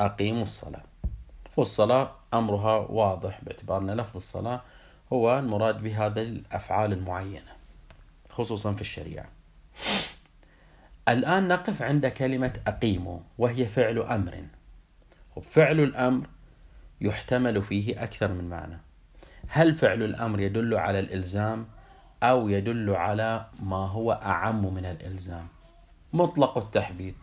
أقيموا 0.00 0.42
الصلاة. 0.42 0.87
والصلاة 1.58 2.10
أمرها 2.34 2.76
واضح 2.76 3.44
باعتبار 3.44 3.78
أن 3.78 3.90
لفظ 3.90 4.16
الصلاة 4.16 4.60
هو 5.12 5.38
المراد 5.38 5.82
بهذه 5.82 6.22
الأفعال 6.22 6.92
المعينة 6.92 7.52
خصوصا 8.30 8.72
في 8.72 8.80
الشريعة. 8.80 9.26
الآن 11.08 11.48
نقف 11.48 11.82
عند 11.82 12.06
كلمة 12.06 12.52
أقيموا 12.66 13.18
وهي 13.38 13.66
فعل 13.66 13.98
أمر. 13.98 14.42
فعل 15.42 15.80
الأمر 15.80 16.26
يحتمل 17.00 17.62
فيه 17.62 18.02
أكثر 18.02 18.32
من 18.32 18.48
معنى. 18.48 18.78
هل 19.48 19.74
فعل 19.74 20.02
الأمر 20.02 20.40
يدل 20.40 20.74
على 20.74 20.98
الإلزام 20.98 21.66
أو 22.22 22.48
يدل 22.48 22.90
على 22.90 23.46
ما 23.62 23.86
هو 23.86 24.12
أعم 24.12 24.74
من 24.74 24.84
الإلزام؟ 24.84 25.48
مطلق 26.12 26.58
التحديد 26.58 27.14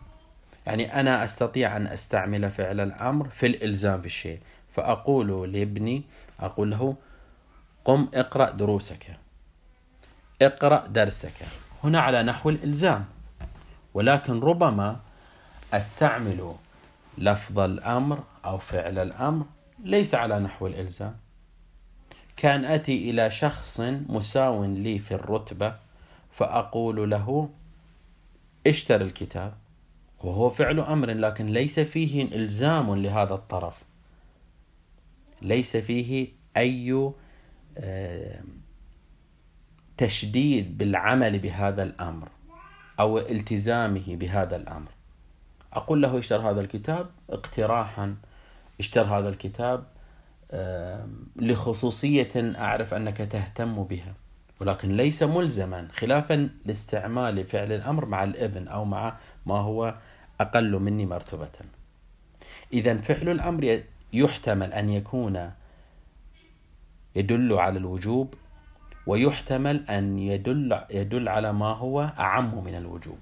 يعني 0.66 1.00
أنا 1.00 1.24
أستطيع 1.24 1.76
أن 1.76 1.86
أستعمل 1.86 2.50
فعل 2.50 2.80
الأمر 2.80 3.28
في 3.28 3.46
الإلزام 3.46 4.00
بالشيء. 4.00 4.40
فأقول 4.74 5.52
لابني 5.52 6.02
أقول 6.40 6.70
له 6.70 6.96
قم 7.84 8.08
اقرأ 8.14 8.50
دروسك. 8.50 9.16
اقرأ 10.42 10.86
درسك. 10.86 11.34
هنا 11.84 12.00
على 12.00 12.22
نحو 12.22 12.50
الإلزام. 12.50 13.04
ولكن 13.94 14.40
ربما 14.40 15.00
أستعمل 15.72 16.54
لفظ 17.18 17.58
الأمر 17.58 18.22
أو 18.44 18.58
فعل 18.58 18.98
الأمر 18.98 19.46
ليس 19.84 20.14
على 20.14 20.38
نحو 20.38 20.66
الإلزام. 20.66 21.16
كان 22.36 22.64
أتي 22.64 23.10
إلى 23.10 23.30
شخص 23.30 23.80
مساو 24.08 24.64
لي 24.64 24.98
في 24.98 25.14
الرتبة 25.14 25.76
فأقول 26.32 27.10
له 27.10 27.48
اشتر 28.66 29.00
الكتاب. 29.00 29.54
وهو 30.24 30.50
فعل 30.50 30.80
أمر 30.80 31.10
لكن 31.10 31.46
ليس 31.46 31.80
فيه 31.80 32.36
إلزام 32.36 32.94
لهذا 32.94 33.34
الطرف. 33.34 33.82
ليس 35.42 35.76
فيه 35.76 36.28
أي 36.56 37.12
تشديد 39.96 40.78
بالعمل 40.78 41.38
بهذا 41.38 41.82
الأمر 41.82 42.28
أو 43.00 43.18
التزامه 43.18 44.04
بهذا 44.08 44.56
الأمر. 44.56 44.88
أقول 45.72 46.02
له 46.02 46.18
اشتر 46.18 46.50
هذا 46.50 46.60
الكتاب 46.60 47.10
اقتراحا 47.30 48.16
اشتر 48.80 49.02
هذا 49.02 49.28
الكتاب 49.28 49.86
لخصوصية 51.36 52.32
أعرف 52.36 52.94
أنك 52.94 53.16
تهتم 53.16 53.84
بها. 53.84 54.14
ولكن 54.60 54.96
ليس 54.96 55.22
ملزما 55.22 55.88
خلافا 55.92 56.50
لاستعمال 56.64 57.44
فعل 57.44 57.72
الأمر 57.72 58.04
مع 58.04 58.24
الابن 58.24 58.68
أو 58.68 58.84
مع 58.84 59.16
ما 59.46 59.54
هو 59.54 59.94
أقل 60.40 60.72
مني 60.72 61.06
مرتبة. 61.06 61.52
إذا 62.72 62.98
فعل 62.98 63.28
الأمر 63.28 63.82
يحتمل 64.12 64.72
أن 64.72 64.90
يكون 64.90 65.52
يدل 67.16 67.52
على 67.52 67.78
الوجوب 67.78 68.34
ويحتمل 69.06 69.90
أن 69.90 70.18
يدل 70.18 70.80
يدل 70.90 71.28
على 71.28 71.52
ما 71.52 71.72
هو 71.72 72.00
أعم 72.18 72.64
من 72.64 72.74
الوجوب. 72.74 73.18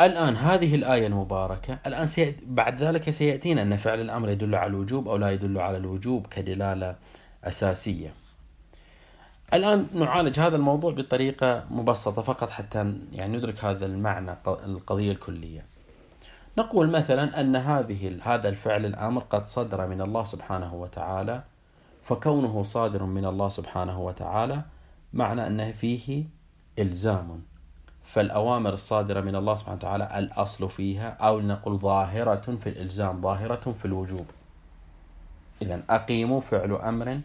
الآن 0.00 0.36
هذه 0.36 0.74
الآية 0.74 1.06
المباركة 1.06 1.78
الآن 1.86 2.34
بعد 2.46 2.82
ذلك 2.82 3.10
سيأتينا 3.10 3.62
أن 3.62 3.76
فعل 3.76 4.00
الأمر 4.00 4.28
يدل 4.28 4.54
على 4.54 4.66
الوجوب 4.70 5.08
أو 5.08 5.16
لا 5.16 5.30
يدل 5.30 5.58
على 5.58 5.76
الوجوب 5.76 6.26
كدلالة 6.26 6.96
أساسية. 7.44 8.12
الآن 9.54 9.86
نعالج 9.94 10.40
هذا 10.40 10.56
الموضوع 10.56 10.92
بطريقة 10.92 11.64
مبسطة 11.70 12.22
فقط 12.22 12.50
حتى 12.50 12.94
يعني 13.12 13.36
ندرك 13.36 13.64
هذا 13.64 13.86
المعنى 13.86 14.36
القضية 14.46 15.12
الكلية. 15.12 15.64
نقول 16.58 16.90
مثلا 16.90 17.40
أن 17.40 17.56
هذه 17.56 18.18
هذا 18.22 18.48
الفعل 18.48 18.86
الأمر 18.86 19.22
قد 19.30 19.46
صدر 19.46 19.86
من 19.86 20.00
الله 20.00 20.24
سبحانه 20.24 20.74
وتعالى 20.74 21.42
فكونه 22.02 22.62
صادر 22.62 23.02
من 23.02 23.24
الله 23.24 23.48
سبحانه 23.48 24.00
وتعالى 24.00 24.62
معنى 25.12 25.46
أنه 25.46 25.72
فيه 25.72 26.24
إلزام. 26.78 27.42
فالأوامر 28.04 28.72
الصادرة 28.72 29.20
من 29.20 29.36
الله 29.36 29.54
سبحانه 29.54 29.76
وتعالى 29.76 30.18
الأصل 30.18 30.70
فيها 30.70 31.08
أو 31.08 31.40
نقول 31.40 31.78
ظاهرة 31.78 32.56
في 32.60 32.68
الإلزام 32.68 33.20
ظاهرة 33.20 33.72
في 33.72 33.84
الوجوب. 33.84 34.26
إذا 35.62 35.82
أقيموا 35.90 36.40
فعل 36.40 36.72
أمر 36.72 37.20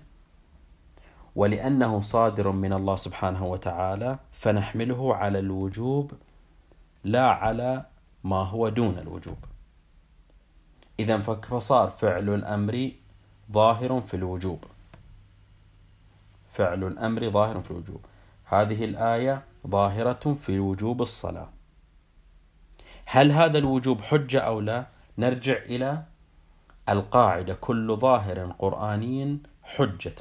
ولأنه 1.36 2.02
صادر 2.02 2.52
من 2.52 2.74
الله 2.74 2.96
سبحانه 2.96 3.46
وتعالى 3.46 4.18
فنحمله 4.32 5.16
على 5.16 5.40
الوجوب 5.40 6.12
لا 7.04 7.26
على 7.28 7.86
ما 8.24 8.44
هو 8.44 8.70
دون 8.70 8.98
الوجوب. 8.98 9.38
إذا 11.00 11.18
فصار 11.18 11.90
فعل 11.90 12.30
الأمر 12.30 12.92
ظاهر 13.52 14.02
في 14.02 14.14
الوجوب. 14.14 14.64
فعل 16.54 16.84
الأمر 16.84 17.30
ظاهر 17.30 17.62
في 17.62 17.72
الوجوب. 17.72 18.06
هذه 18.46 18.86
الآية 18.86 19.42
ظاهرة 19.68 20.34
في 20.34 20.60
وجوب 20.60 21.02
الصلاة. 21.02 21.50
هل 23.06 23.32
هذا 23.32 23.58
الوجوب 23.58 24.02
حجة 24.02 24.40
أو 24.40 24.60
لا؟ 24.60 24.86
نرجع 25.18 25.58
إلى 25.58 26.04
القاعدة. 26.90 27.54
كل 27.54 27.98
ظاهر 27.98 28.56
قرآني 28.60 29.38
حجة. 29.64 30.16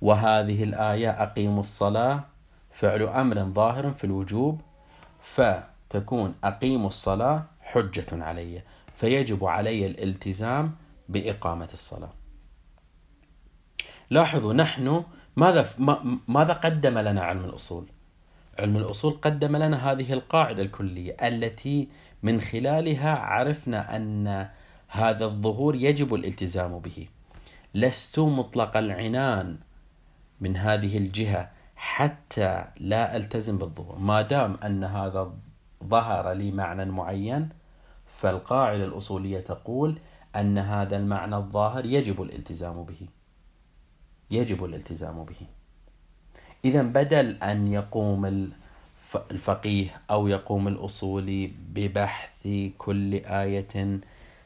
وهذه 0.00 0.64
الآية 0.64 1.10
أقيموا 1.22 1.60
الصلاة 1.60 2.24
فعل 2.70 3.02
أمر 3.02 3.44
ظاهر 3.44 3.92
في 3.92 4.04
الوجوب 4.04 4.60
فتكون 5.22 6.34
أقيموا 6.44 6.88
الصلاة 6.88 7.44
حجة 7.60 8.06
علي 8.12 8.62
فيجب 8.96 9.44
علي 9.44 9.86
الالتزام 9.86 10.74
بإقامة 11.08 11.68
الصلاة. 11.72 12.10
لاحظوا 14.10 14.52
نحن 14.52 15.04
ماذا 15.36 15.70
ماذا 16.28 16.52
قدم 16.52 16.98
لنا 16.98 17.22
علم 17.22 17.44
الأصول؟ 17.44 17.86
علم 18.58 18.76
الأصول 18.76 19.12
قدم 19.22 19.56
لنا 19.56 19.92
هذه 19.92 20.12
القاعدة 20.12 20.62
الكلية 20.62 21.16
التي 21.22 21.88
من 22.22 22.40
خلالها 22.40 23.18
عرفنا 23.18 23.96
أن 23.96 24.48
هذا 24.88 25.24
الظهور 25.24 25.74
يجب 25.74 26.14
الالتزام 26.14 26.78
به. 26.78 27.08
لست 27.74 28.18
مطلق 28.18 28.76
العنان. 28.76 29.58
من 30.40 30.56
هذه 30.56 30.98
الجهة 30.98 31.50
حتى 31.76 32.64
لا 32.76 33.16
ألتزم 33.16 33.58
بالظهور. 33.58 33.98
ما 33.98 34.22
دام 34.22 34.56
أن 34.64 34.84
هذا 34.84 35.32
ظهر 35.84 36.32
لي 36.32 36.50
معنى 36.50 36.84
معين 36.84 37.48
فالقاعدة 38.06 38.84
الأصولية 38.84 39.40
تقول 39.40 39.98
أن 40.36 40.58
هذا 40.58 40.96
المعنى 40.96 41.36
الظاهر 41.36 41.84
يجب 41.84 42.22
الالتزام 42.22 42.84
به. 42.84 43.00
يجب 44.30 44.64
الالتزام 44.64 45.24
به. 45.24 45.46
إذا 46.64 46.82
بدل 46.82 47.36
أن 47.42 47.68
يقوم 47.68 48.50
الفقيه 49.30 50.00
أو 50.10 50.28
يقوم 50.28 50.68
الأصولي 50.68 51.52
ببحث 51.74 52.48
كل 52.78 53.14
آية 53.14 54.00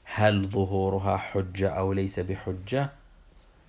هل 0.05 0.49
ظهورها 0.49 1.17
حجة 1.17 1.69
أو 1.69 1.93
ليس 1.93 2.21
بحجة 2.21 2.91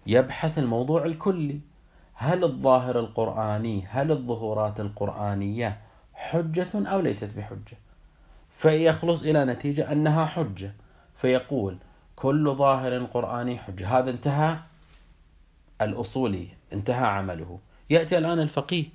يبحث 0.07 0.59
الموضوع 0.59 1.05
الكلي. 1.05 1.59
هل 2.15 2.43
الظاهر 2.43 2.99
القرآني 2.99 3.86
هل 3.89 4.12
الظهورات 4.12 4.80
القرآنية 4.80 5.78
حجة 6.13 6.67
أو 6.75 6.99
ليست 6.99 7.30
بحجة؟ 7.38 7.78
فيخلص 8.51 9.23
إلى 9.23 9.45
نتيجة 9.45 9.91
أنها 9.91 10.25
حجة. 10.25 10.73
فيقول 11.15 11.78
كل 12.15 12.56
ظاهر 12.56 13.04
قرآني 13.04 13.58
حجة. 13.58 13.99
هذا 13.99 14.10
انتهى 14.10 14.58
الأصولي 15.82 16.47
انتهى 16.73 17.06
عمله. 17.06 17.60
يأتي 17.89 18.17
الآن 18.17 18.39
الفقيه. 18.39 18.86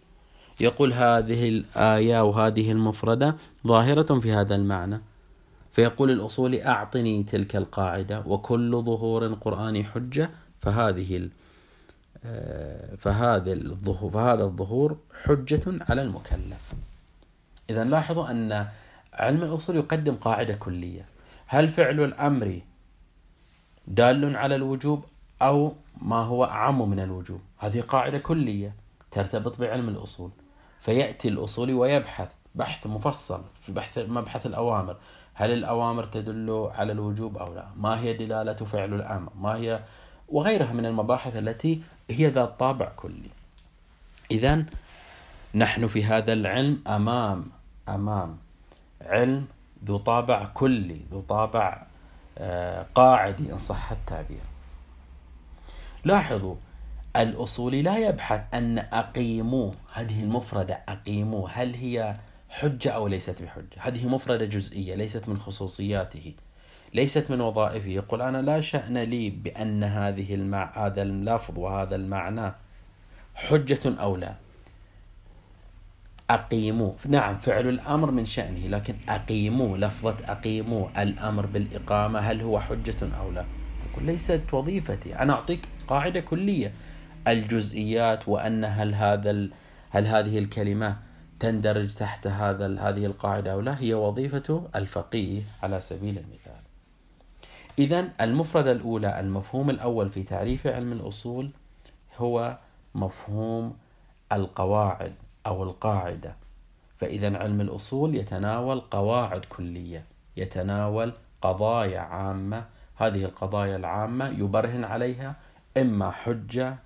يقول 0.61 0.92
هذه 0.92 1.48
الآية 1.48 2.22
وهذه 2.22 2.72
المفردة 2.72 3.37
ظاهرة 3.66 4.20
في 4.20 4.33
هذا 4.33 4.54
المعنى. 4.54 5.00
فيقول 5.72 6.11
الأصولي 6.11 6.66
أعطني 6.66 7.22
تلك 7.22 7.56
القاعدة 7.56 8.22
وكل 8.26 8.83
ظهور 8.83 9.35
قرآني 9.35 9.85
حجة 9.85 10.30
فهذه 10.61 11.28
فهذا 12.98 13.52
الظهور 13.52 14.11
فهذا 14.11 14.42
الظهور 14.44 14.96
حجة 15.24 15.62
على 15.66 16.02
المكلف. 16.02 16.72
إذا 17.70 17.85
لاحظوا 17.85 18.30
أن 18.30 18.66
علم 19.14 19.42
الأصول 19.42 19.76
يقدم 19.76 20.14
قاعدة 20.14 20.54
كلية. 20.54 21.04
هل 21.46 21.68
فعل 21.68 22.00
الأمر 22.00 22.61
دال 23.87 24.37
على 24.37 24.54
الوجوب 24.54 25.04
أو 25.42 25.72
ما 26.02 26.16
هو 26.16 26.44
أعم 26.44 26.90
من 26.90 27.00
الوجوب؟ 27.00 27.40
هذه 27.59 27.80
قاعدة 27.80 28.18
كلية 28.18 28.74
ترتبط 29.11 29.61
بعلم 29.61 29.88
الأصول. 29.88 30.30
فيأتي 30.80 31.28
الأصولي 31.28 31.72
ويبحث 31.72 32.28
بحث 32.54 32.87
مفصل 32.87 33.42
في 33.62 33.72
بحث 33.72 33.98
مبحث 33.98 34.46
الأوامر 34.46 34.96
هل 35.35 35.52
الأوامر 35.52 36.04
تدل 36.04 36.70
على 36.74 36.92
الوجوب 36.92 37.37
أو 37.37 37.54
لا 37.54 37.66
ما 37.76 38.00
هي 38.00 38.12
دلالة 38.12 38.54
فعل 38.54 38.94
الأمر 38.94 39.33
ما 39.40 39.54
هي 39.54 39.80
وغيرها 40.28 40.72
من 40.72 40.87
المباحث 40.87 41.37
التي 41.37 41.83
هي 42.11 42.27
ذات 42.27 42.59
طابع 42.59 42.88
كلي. 42.96 43.31
إذا 44.31 44.64
نحن 45.55 45.88
في 45.88 46.05
هذا 46.05 46.33
العلم 46.33 46.83
أمام 46.87 47.46
أمام 47.88 48.38
علم 49.03 49.46
ذو 49.85 49.99
طابع 49.99 50.44
كلي 50.44 51.01
ذو 51.11 51.20
طابع 51.20 51.87
آه، 52.38 52.87
قاعدي 52.94 53.53
إن 53.53 53.59
صح 53.59 53.92
التعبير. 53.92 54.40
لاحظوا 56.05 56.55
الأصولي 57.16 57.83
لا 57.83 57.99
يبحث 57.99 58.55
أن 58.55 58.79
أقيموا 58.79 59.73
هذه 59.92 60.23
المفردة 60.23 60.81
أقيموا 60.88 61.49
هل 61.49 61.75
هي 61.75 62.16
حجة 62.49 62.90
أو 62.90 63.09
ليست 63.09 63.42
بحجة؟ 63.42 63.77
هذه 63.79 64.07
مفردة 64.07 64.44
جزئية 64.44 64.94
ليست 64.94 65.29
من 65.29 65.38
خصوصياته. 65.38 66.35
ليست 66.94 67.31
من 67.31 67.40
وظائفه. 67.40 67.88
يقول 67.88 68.22
أنا 68.22 68.42
لا 68.42 68.61
شأن 68.61 68.98
لي 68.98 69.31
بأن 69.31 69.85
هذه 69.85 70.35
المع... 70.35 70.87
هذا 70.87 71.03
اللفظ 71.03 71.59
وهذا 71.59 71.96
المعنى 71.96 72.53
حجة 73.35 73.81
أو 74.00 74.16
لا. 74.16 74.35
أقيموا. 76.31 76.92
نعم 77.07 77.37
فعل 77.37 77.68
الأمر 77.68 78.11
من 78.11 78.24
شأنه 78.24 78.66
لكن 78.66 78.94
أقيموا 79.09 79.79
لفظة 79.79 80.16
أقيموا 80.24 81.03
الأمر 81.03 81.46
بالإقامة 81.46 82.18
هل 82.18 82.40
هو 82.40 82.61
حجة 82.61 83.16
أو 83.20 83.31
لا؟ 83.31 83.44
يقول 83.90 84.07
ليست 84.07 84.42
وظيفتي. 84.53 85.18
أنا 85.18 85.33
أعطيك 85.33 85.68
قاعدة 85.88 86.20
كلية. 86.20 86.72
الجزئيات 87.29 88.29
وأن 88.29 88.64
هل 88.64 88.94
هذا 88.94 89.31
ال... 89.31 89.53
هل 89.90 90.07
هذه 90.07 90.38
الكلمة 90.38 90.96
تندرج 91.40 91.94
تحت 91.94 92.26
هذا 92.26 92.66
هذه 92.81 93.07
القاعدة 93.07 93.53
أو 93.53 93.61
لا 93.61 93.81
هي 93.81 93.94
وظيفة 93.94 94.68
الفقيه 94.74 95.42
على 95.62 95.81
سبيل 95.81 96.18
المثال. 96.18 96.69
إذا 97.78 98.09
المفردة 98.20 98.72
الأولى 98.72 99.20
المفهوم 99.20 99.70
الأول 99.70 100.11
في 100.11 100.22
تعريف 100.22 100.66
علم 100.66 100.92
الأصول 100.92 101.50
هو 102.16 102.59
مفهوم 102.94 103.76
القواعد 104.33 105.14
أو 105.46 105.62
القاعدة. 105.62 106.37
فإذا 106.98 107.38
علم 107.38 107.61
الأصول 107.61 108.14
يتناول 108.14 108.80
قواعد 108.80 109.44
كلية 109.44 110.04
يتناول 110.37 111.12
قضايا 111.42 112.00
عامة. 112.00 112.64
هذه 112.96 113.24
القضايا 113.24 113.76
العامة 113.76 114.28
يبرهن 114.28 114.85
عليها 114.85 115.37
إما 115.76 116.11
حجة 116.11 116.76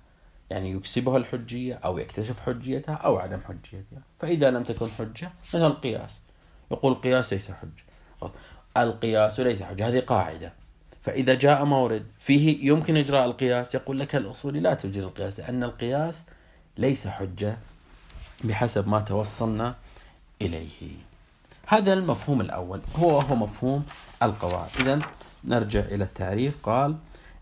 يعني 0.49 0.71
يكسبها 0.71 1.17
الحجية 1.17 1.75
أو 1.75 1.97
يكتشف 1.97 2.39
حجيتها 2.39 2.95
أو 2.95 3.17
عدم 3.17 3.39
حجيتها. 3.41 4.01
فإذا 4.19 4.51
لم 4.51 4.63
تكن 4.63 4.87
حجة 4.87 5.31
مثل 5.49 5.65
القياس. 5.65 6.23
يقول 6.71 6.91
القياس 6.91 7.33
ليس 7.33 7.51
حجة. 7.51 8.31
القياس 8.77 9.39
ليس 9.39 9.63
حجة. 9.63 9.87
هذه 9.87 9.99
قاعدة. 9.99 10.53
فإذا 11.05 11.33
جاء 11.33 11.65
مورد 11.65 12.05
فيه 12.19 12.67
يمكن 12.67 12.97
إجراء 12.97 13.25
القياس 13.25 13.75
يقول 13.75 13.99
لك 13.99 14.15
الأصولي 14.15 14.59
لا 14.59 14.73
تجري 14.73 15.05
القياس 15.05 15.39
لأن 15.39 15.63
القياس 15.63 16.25
ليس 16.77 17.07
حجة 17.07 17.57
بحسب 18.43 18.87
ما 18.87 18.99
توصلنا 18.99 19.75
إليه. 20.41 20.91
هذا 21.67 21.93
المفهوم 21.93 22.41
الأول 22.41 22.81
هو 22.95 23.19
هو 23.19 23.35
مفهوم 23.35 23.85
القواعد. 24.23 24.69
إذا 24.79 25.01
نرجع 25.43 25.79
إلى 25.79 26.03
التعريف 26.03 26.53
قال 26.63 26.95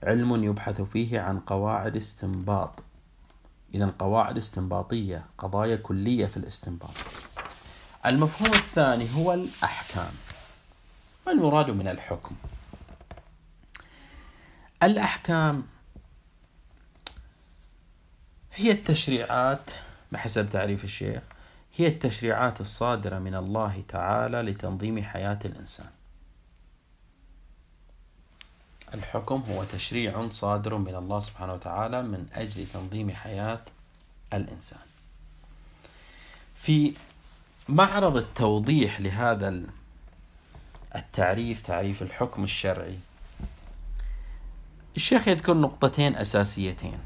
علم 0.03 0.43
يبحث 0.43 0.81
فيه 0.81 1.19
عن 1.19 1.39
قواعد 1.39 1.95
استنباط. 1.95 2.79
إذا 3.73 3.93
قواعد 3.99 4.37
استنباطية 4.37 5.25
قضايا 5.37 5.75
كلية 5.75 6.25
في 6.25 6.37
الاستنباط. 6.37 6.93
المفهوم 8.05 8.53
الثاني 8.53 9.07
هو 9.15 9.33
الأحكام. 9.33 10.11
ما 11.25 11.31
المراد 11.31 11.69
من 11.69 11.87
الحكم؟ 11.87 12.35
الأحكام. 14.85 15.63
هي 18.53 18.71
التشريعات 18.71 19.69
بحسب 20.11 20.49
تعريف 20.49 20.83
الشيخ 20.83 21.23
هي 21.77 21.87
التشريعات 21.87 22.61
الصادرة 22.61 23.19
من 23.19 23.35
الله 23.35 23.83
تعالى 23.87 24.41
لتنظيم 24.41 25.03
حياة 25.03 25.39
الإنسان. 25.45 25.89
الحكم 28.93 29.43
هو 29.49 29.63
تشريع 29.63 30.29
صادر 30.29 30.77
من 30.77 30.95
الله 30.95 31.19
سبحانه 31.19 31.53
وتعالى 31.53 32.01
من 32.01 32.27
أجل 32.33 32.67
تنظيم 32.67 33.11
حياة 33.11 33.61
الإنسان. 34.33 34.79
في 36.55 36.93
معرض 37.69 38.17
التوضيح 38.17 39.01
لهذا 39.01 39.61
التعريف 40.95 41.61
تعريف 41.61 42.01
الحكم 42.01 42.43
الشرعي 42.43 42.97
الشيخ 44.95 45.27
يذكر 45.27 45.53
نقطتين 45.53 46.15
أساسيتين. 46.15 46.97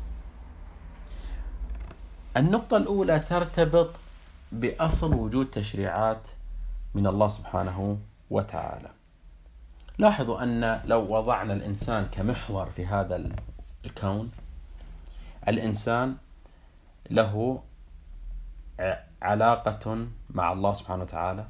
النقطة 2.37 2.77
الأولى 2.77 3.19
ترتبط 3.19 3.89
بأصل 4.51 5.13
وجود 5.13 5.45
تشريعات 5.45 6.21
من 6.95 7.07
الله 7.07 7.27
سبحانه 7.27 7.97
وتعالى. 8.29 8.89
لاحظوا 9.97 10.43
أن 10.43 10.81
لو 10.85 11.15
وضعنا 11.15 11.53
الإنسان 11.53 12.05
كمحور 12.05 12.65
في 12.65 12.85
هذا 12.85 13.31
الكون 13.85 14.31
الإنسان 15.47 16.15
له 17.09 17.61
علاقة 19.21 20.07
مع 20.29 20.53
الله 20.53 20.73
سبحانه 20.73 21.03
وتعالى 21.03 21.45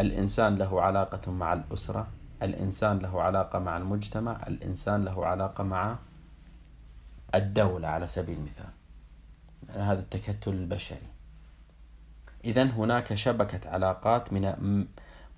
الإنسان 0.00 0.58
له 0.58 0.82
علاقة 0.82 1.30
مع 1.30 1.52
الأسرة 1.52 2.06
الإنسان 2.42 2.98
له 2.98 3.22
علاقة 3.22 3.58
مع 3.58 3.76
المجتمع 3.76 4.40
الإنسان 4.46 5.04
له 5.04 5.26
علاقة 5.26 5.64
مع 5.64 5.96
الدولة 7.34 7.88
على 7.88 8.06
سبيل 8.06 8.38
المثال. 8.38 8.70
يعني 9.68 9.82
هذا 9.82 10.00
التكتل 10.00 10.52
البشري. 10.52 11.08
إذا 12.44 12.62
هناك 12.62 13.14
شبكة 13.14 13.70
علاقات 13.70 14.32
من 14.32 14.86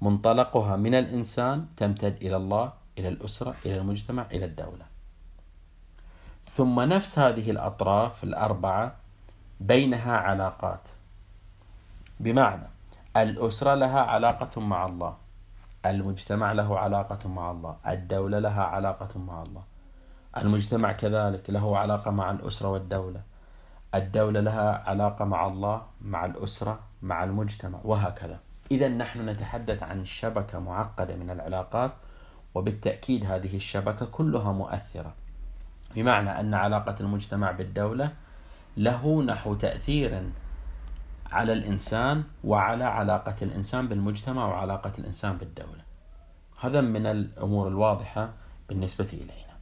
منطلقها 0.02 0.76
من 0.76 0.94
الإنسان 0.94 1.66
تمتد 1.76 2.16
إلى 2.22 2.36
الله 2.36 2.72
إلى 2.98 3.08
الأسرة 3.08 3.54
إلى 3.66 3.78
المجتمع 3.78 4.26
إلى 4.32 4.44
الدولة. 4.44 4.84
ثم 6.56 6.80
نفس 6.80 7.18
هذه 7.18 7.50
الأطراف 7.50 8.24
الأربعة 8.24 8.94
بينها 9.60 10.16
علاقات. 10.16 10.80
بمعنى 12.20 12.66
الأسرة 13.16 13.74
لها 13.74 14.00
علاقة 14.00 14.60
مع 14.60 14.86
الله. 14.86 15.16
المجتمع 15.86 16.52
له 16.52 16.78
علاقة 16.78 17.28
مع 17.28 17.50
الله 17.50 17.76
الدولة 17.86 18.38
لها 18.38 18.62
علاقة 18.62 19.18
مع 19.18 19.42
الله. 19.42 19.62
المجتمع 20.36 20.92
كذلك 20.92 21.50
له 21.50 21.78
علاقة 21.78 22.10
مع 22.10 22.30
الأسرة 22.30 22.68
والدولة. 22.68 23.20
الدولة 23.94 24.40
لها 24.40 24.82
علاقة 24.86 25.24
مع 25.24 25.46
الله 25.46 25.82
مع 26.00 26.24
الأسرة 26.24 26.80
مع 27.02 27.24
المجتمع 27.24 27.78
وهكذا. 27.84 28.38
إذا 28.70 28.88
نحن 28.88 29.28
نتحدث 29.28 29.82
عن 29.82 30.04
شبكة 30.04 30.58
معقدة 30.58 31.16
من 31.16 31.30
العلاقات 31.30 31.92
وبالتأكيد 32.54 33.24
هذه 33.24 33.56
الشبكة 33.56 34.06
كلها 34.06 34.52
مؤثرة. 34.52 35.12
بمعنى 35.94 36.40
أن 36.40 36.54
علاقة 36.54 36.96
المجتمع 37.00 37.50
بالدولة 37.50 38.12
له 38.76 39.22
نحو 39.22 39.54
تأثير 39.54 40.22
على 41.32 41.52
الإنسان 41.52 42.24
وعلى 42.44 42.84
علاقة 42.84 43.36
الإنسان 43.42 43.88
بالمجتمع 43.88 44.46
وعلاقة 44.46 44.92
الإنسان 44.98 45.36
بالدولة. 45.36 45.84
هذا 46.60 46.80
من 46.80 47.06
الأمور 47.06 47.68
الواضحة 47.68 48.30
بالنسبة 48.68 49.08
إلينا. 49.12 49.56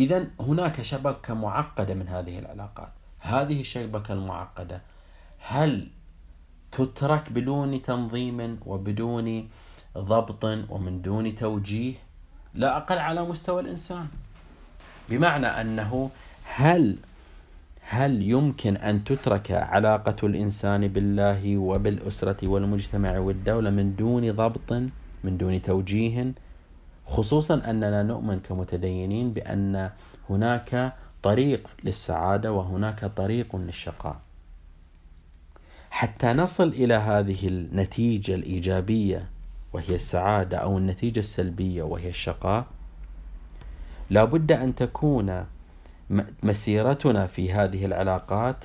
إذا 0.00 0.26
هناك 0.40 0.82
شبكة 0.82 1.34
معقدة 1.34 1.94
من 1.94 2.08
هذه 2.08 2.38
العلاقات. 2.38 2.92
هذه 3.20 3.60
الشبكة 3.60 4.12
المعقدة 4.12 4.80
هل 5.38 5.88
تترك 6.72 7.32
بدون 7.32 7.82
تنظيم 7.82 8.60
وبدون 8.66 9.48
ضبط 9.98 10.44
ومن 10.44 11.02
دون 11.02 11.36
توجيه؟ 11.36 11.94
لا 12.54 12.76
أقل 12.76 12.98
على 12.98 13.24
مستوى 13.24 13.60
الإنسان. 13.60 14.08
بمعنى 15.10 15.46
أنه 15.46 16.10
هل 16.44 16.98
هل 17.92 18.22
يمكن 18.22 18.76
أن 18.76 19.04
تترك 19.04 19.50
علاقة 19.50 20.26
الإنسان 20.26 20.88
بالله 20.88 21.56
وبالأسرة 21.56 22.48
والمجتمع 22.48 23.18
والدولة 23.18 23.70
من 23.70 23.96
دون 23.96 24.32
ضبط 24.32 24.72
من 25.24 25.36
دون 25.38 25.62
توجيه؟ 25.62 26.32
خصوصا 27.06 27.54
أننا 27.70 28.02
نؤمن 28.02 28.40
كمتدينين 28.40 29.32
بأن 29.32 29.90
هناك 30.30 30.92
طريق 31.22 31.68
للسعادة 31.84 32.52
وهناك 32.52 33.04
طريق 33.04 33.56
للشقاء. 33.56 34.16
حتى 35.90 36.32
نصل 36.32 36.68
إلى 36.68 36.94
هذه 36.94 37.48
النتيجة 37.48 38.34
الإيجابية 38.34 39.28
وهي 39.72 39.94
السعادة 39.94 40.58
أو 40.58 40.78
النتيجة 40.78 41.20
السلبية 41.20 41.82
وهي 41.82 42.08
الشقاء 42.08 42.66
لا 44.10 44.24
بد 44.24 44.52
أن 44.52 44.74
تكون 44.74 45.44
مسيرتنا 46.42 47.26
في 47.26 47.52
هذه 47.52 47.84
العلاقات 47.84 48.64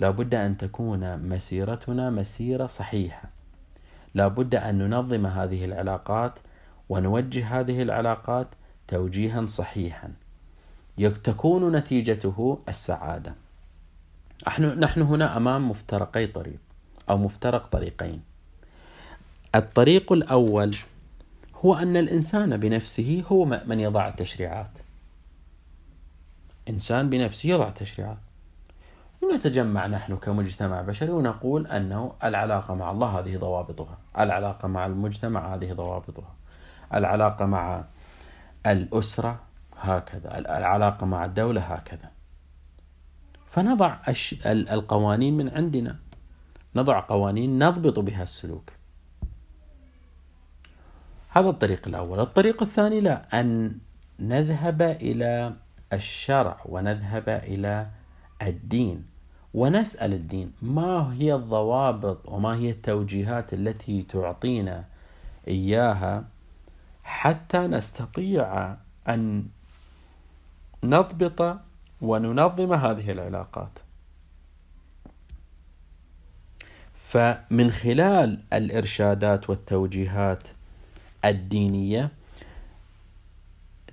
لا 0.00 0.10
بد 0.10 0.34
أن 0.34 0.58
تكون 0.58 1.16
مسيرتنا 1.16 2.10
مسيرة 2.10 2.66
صحيحة. 2.66 3.28
لا 4.14 4.28
بد 4.28 4.54
أن 4.54 4.78
ننظم 4.78 5.26
هذه 5.26 5.64
العلاقات 5.64 6.38
ونوجه 6.88 7.60
هذه 7.60 7.82
العلاقات 7.82 8.46
توجيها 8.88 9.46
صحيحا. 9.46 10.12
تكون 11.24 11.76
نتيجته 11.76 12.58
السعادة. 12.68 13.34
نحن 14.58 15.02
هنا 15.02 15.36
أمام 15.36 15.70
مفترقي 15.70 16.26
طريق 16.26 16.58
أو 17.10 17.18
مفترق 17.18 17.66
طريقين. 17.66 18.22
الطريق 19.54 20.12
الأول 20.12 20.76
هو 21.64 21.74
أن 21.74 21.96
الإنسان 21.96 22.56
بنفسه 22.56 23.24
هو 23.32 23.44
من 23.44 23.80
يضع 23.80 24.08
التشريعات. 24.08 24.70
إنسان 26.68 27.10
بنفسه 27.10 27.48
يضع 27.48 27.68
التشريعات 27.68 28.18
ونتجمع 29.22 29.86
نحن 29.86 30.16
كمجتمع 30.16 30.82
بشري 30.82 31.10
ونقول 31.10 31.66
أنه 31.66 32.12
العلاقة 32.24 32.74
مع 32.74 32.90
الله 32.90 33.18
هذه 33.18 33.36
ضوابطها. 33.36 33.98
العلاقة 34.18 34.68
مع 34.68 34.86
المجتمع 34.86 35.54
هذه 35.54 35.72
ضوابطها. 35.72 36.34
العلاقة 36.94 37.46
مع 37.46 37.84
الأسرة 38.66 39.40
هكذا. 39.80 40.38
العلاقة 40.38 41.06
مع 41.06 41.24
الدولة 41.24 41.60
هكذا. 41.60 42.10
فنضع 43.46 43.96
القوانين 44.46 45.36
من 45.36 45.48
عندنا. 45.48 45.96
نضع 46.76 47.00
قوانين 47.00 47.64
نضبط 47.64 47.98
بها 47.98 48.22
السلوك. 48.22 48.70
هذا 51.28 51.48
الطريق 51.48 51.88
الأول. 51.88 52.20
الطريق 52.20 52.62
الثاني 52.62 53.00
لا 53.00 53.40
أن 53.40 53.78
نذهب 54.20 54.82
إلى 54.82 55.52
الشرع 55.92 56.60
ونذهب 56.64 57.28
إلى 57.28 57.86
الدين. 58.42 59.06
ونسأل 59.54 60.12
الدين 60.12 60.52
ما 60.62 61.14
هي 61.14 61.34
الضوابط 61.34 62.28
وما 62.28 62.54
هي 62.56 62.70
التوجيهات 62.70 63.54
التي 63.54 64.02
تعطينا 64.02 64.84
إياها 65.48 66.24
حتى 67.04 67.58
نستطيع 67.58 68.76
أن 69.08 69.46
نضبط 70.84 71.58
وننظم 72.00 72.72
هذه 72.72 73.10
العلاقات؟ 73.12 73.78
فمن 76.94 77.70
خلال 77.70 78.40
الإرشادات 78.52 79.50
والتوجيهات 79.50 80.42
الدينية 81.24 82.10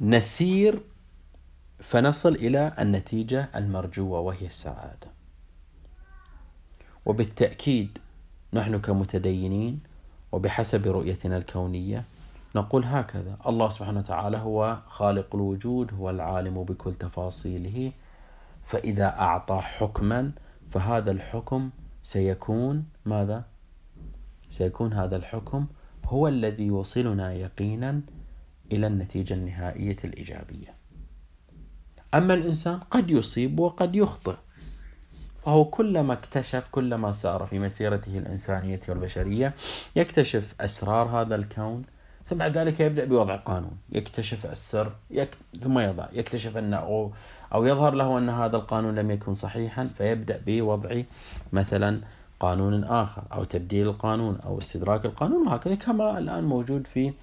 نسير 0.02 0.82
فنصل 1.86 2.36
إلى 2.36 2.74
النتيجة 2.80 3.50
المرجوة 3.56 4.20
وهي 4.20 4.46
السعادة. 4.46 5.08
وبالتأكيد 7.06 7.98
نحن 8.54 8.80
كمتدينين 8.80 9.80
وبحسب 10.32 10.88
رؤيتنا 10.88 11.38
الكونية 11.38 12.04
نقول 12.56 12.86
هكذا 12.86 13.38
الله 13.48 13.70
سبحانه 13.70 14.00
وتعالى 14.00 14.38
هو 14.38 14.78
خالق 14.88 15.36
الوجود 15.36 15.94
هو 15.94 16.10
العالم 16.10 16.64
بكل 16.64 16.94
تفاصيله. 16.94 17.92
فإذا 18.66 19.20
أعطى 19.20 19.60
حكما 19.62 20.32
فهذا 20.72 21.12
الحكم 21.12 21.70
سيكون 22.04 22.86
ماذا؟ 23.06 23.44
سيكون 24.50 24.94
هذا 24.94 25.16
الحكم 25.16 25.68
هو 26.06 26.28
الذي 26.28 26.64
يوصلنا 26.64 27.34
يقينا 27.34 28.02
إلى 28.72 28.88
النتيجة 28.88 29.34
النهائية 29.34 29.98
الإيجابية. 30.04 30.85
أما 32.16 32.34
الإنسان 32.34 32.80
قد 32.92 33.12
يصيب 33.12 33.60
وقد 33.60 33.96
يخطئ. 33.96 34.36
فهو 35.46 35.66
كلما 35.66 36.14
اكتشف 36.14 36.68
كلما 36.72 37.12
سار 37.12 37.46
في 37.46 37.60
مسيرته 37.60 38.18
الإنسانية 38.18 38.80
والبشرية 38.90 39.54
يكتشف 39.96 40.56
أسرار 40.62 41.08
هذا 41.08 41.36
الكون. 41.36 41.84
ثم 42.30 42.38
بعد 42.38 42.58
ذلك 42.58 42.80
يبدأ 42.80 43.06
بوضع 43.06 43.36
قانون. 43.36 43.78
يكتشف 43.92 44.46
السر 44.46 44.92
يك... 45.12 45.30
ثم 45.64 45.80
يضع 45.80 46.08
يكتشف 46.14 46.58
أنه 46.58 46.78
أو... 46.78 47.12
أو 47.54 47.66
يظهر 47.66 47.94
له 47.94 48.18
أن 48.18 48.30
هذا 48.30 48.58
القانون 48.58 48.96
لم 48.96 49.12
يكن 49.12 49.34
صحيحا 49.34 49.84
فيبدأ 49.84 50.42
بوضع 50.48 51.02
مثلا 51.54 52.02
قانون 52.40 52.84
آخر 52.84 53.24
أو 53.34 53.44
تبديل 53.44 53.88
القانون 53.88 54.40
أو 54.46 54.60
استدراك 54.60 55.06
القانون 55.06 55.48
وهكذا 55.48 55.76
كما 55.76 56.18
الآن 56.18 56.44
موجود 56.44 56.88
في 56.88 57.14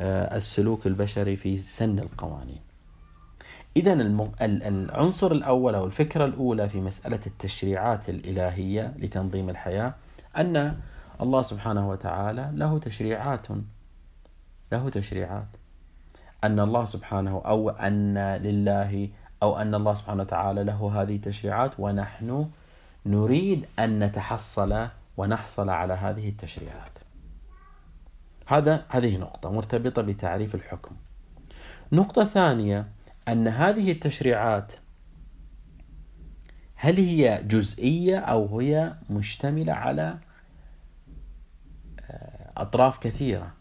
آه، 0.00 0.36
السلوك 0.36 0.86
البشري 0.86 1.36
في 1.36 1.58
سن 1.58 1.98
القوانين. 1.98 2.67
إذا 3.78 3.92
العنصر 4.42 5.32
الأول 5.32 5.74
أو 5.74 5.86
الفكرة 5.86 6.24
الأولى 6.24 6.68
في 6.68 6.80
مسألة 6.80 7.20
التشريعات 7.26 8.08
الإلهية 8.08 8.94
لتنظيم 8.98 9.50
الحياة 9.50 9.94
أن 10.36 10.76
الله 11.20 11.42
سبحانه 11.42 11.90
وتعالى 11.90 12.50
له 12.54 12.78
تشريعات. 12.78 13.46
له 14.72 14.88
تشريعات. 14.88 15.48
أن 16.44 16.60
الله 16.60 16.84
سبحانه 16.84 17.42
أو 17.46 17.70
أن 17.70 18.18
لله 18.18 19.08
أو 19.42 19.58
أن 19.58 19.74
الله 19.74 19.94
سبحانه 19.94 20.22
وتعالى 20.22 20.64
له 20.64 21.02
هذه 21.02 21.16
التشريعات 21.16 21.72
ونحن 21.78 22.50
نريد 23.06 23.66
أن 23.78 23.98
نتحصل 23.98 24.88
ونحصل 25.16 25.70
على 25.70 25.94
هذه 25.94 26.28
التشريعات. 26.28 26.98
هذا 28.46 28.84
هذه 28.88 29.16
نقطة 29.16 29.52
مرتبطة 29.52 30.02
بتعريف 30.02 30.54
الحكم. 30.54 30.96
نقطة 31.92 32.24
ثانية 32.24 32.97
أن 33.32 33.48
هذه 33.48 33.92
التشريعات 33.92 34.72
هل 36.74 36.96
هي 36.96 37.42
جزئية 37.44 38.18
أو 38.18 38.60
هي 38.60 38.94
مشتملة 39.10 39.72
على 39.72 40.18
آه، 42.10 42.50
أطراف 42.56 42.98
كثيرة؟ 42.98 43.52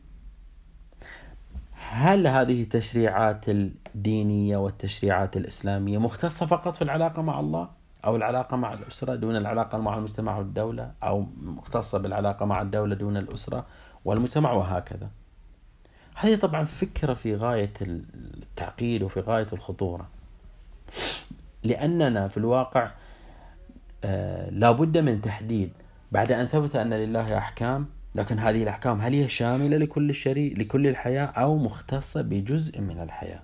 هل 1.89 2.27
هذه 2.27 2.63
التشريعات 2.63 3.49
الدينية 3.49 4.57
والتشريعات 4.57 5.37
الإسلامية 5.37 5.97
مختصة 5.97 6.45
فقط 6.45 6.75
في 6.75 6.81
العلاقة 6.81 7.21
مع 7.21 7.39
الله 7.39 7.69
أو 8.05 8.15
العلاقة 8.15 8.57
مع 8.57 8.73
الأسرة 8.73 9.15
دون 9.15 9.35
العلاقة 9.35 9.77
مع 9.77 9.97
المجتمع 9.97 10.37
والدولة 10.37 10.91
أو 11.03 11.25
مختصة 11.41 11.97
بالعلاقة 11.97 12.45
مع 12.45 12.61
الدولة 12.61 12.95
دون 12.95 13.17
الأسرة 13.17 13.65
والمجتمع 14.05 14.51
وهكذا؟ 14.51 15.09
هذه 16.19 16.35
طبعا 16.35 16.65
فكرة 16.65 17.13
في 17.13 17.35
غاية 17.35 17.73
التعقيد 17.81 19.03
وفي 19.03 19.19
غاية 19.19 19.47
الخطورة. 19.53 20.07
لأننا 21.63 22.27
في 22.27 22.37
الواقع 22.37 22.91
آه 24.03 24.49
لابد 24.49 24.97
من 24.97 25.21
تحديد. 25.21 25.71
بعد 26.11 26.31
أن 26.31 26.45
ثبت 26.45 26.75
أن 26.75 26.93
لله 26.93 27.37
أحكام 27.37 27.85
لكن 28.15 28.39
هذه 28.39 28.63
الأحكام 28.63 29.01
هل 29.01 29.13
هي 29.13 29.27
شاملة 29.27 29.77
لكل 29.77 30.09
الشريء 30.09 30.59
لكل 30.59 30.87
الحياة 30.87 31.25
أو 31.25 31.57
مختصة 31.57 32.21
بجزء 32.21 32.81
من 32.81 33.01
الحياة؟ 33.01 33.41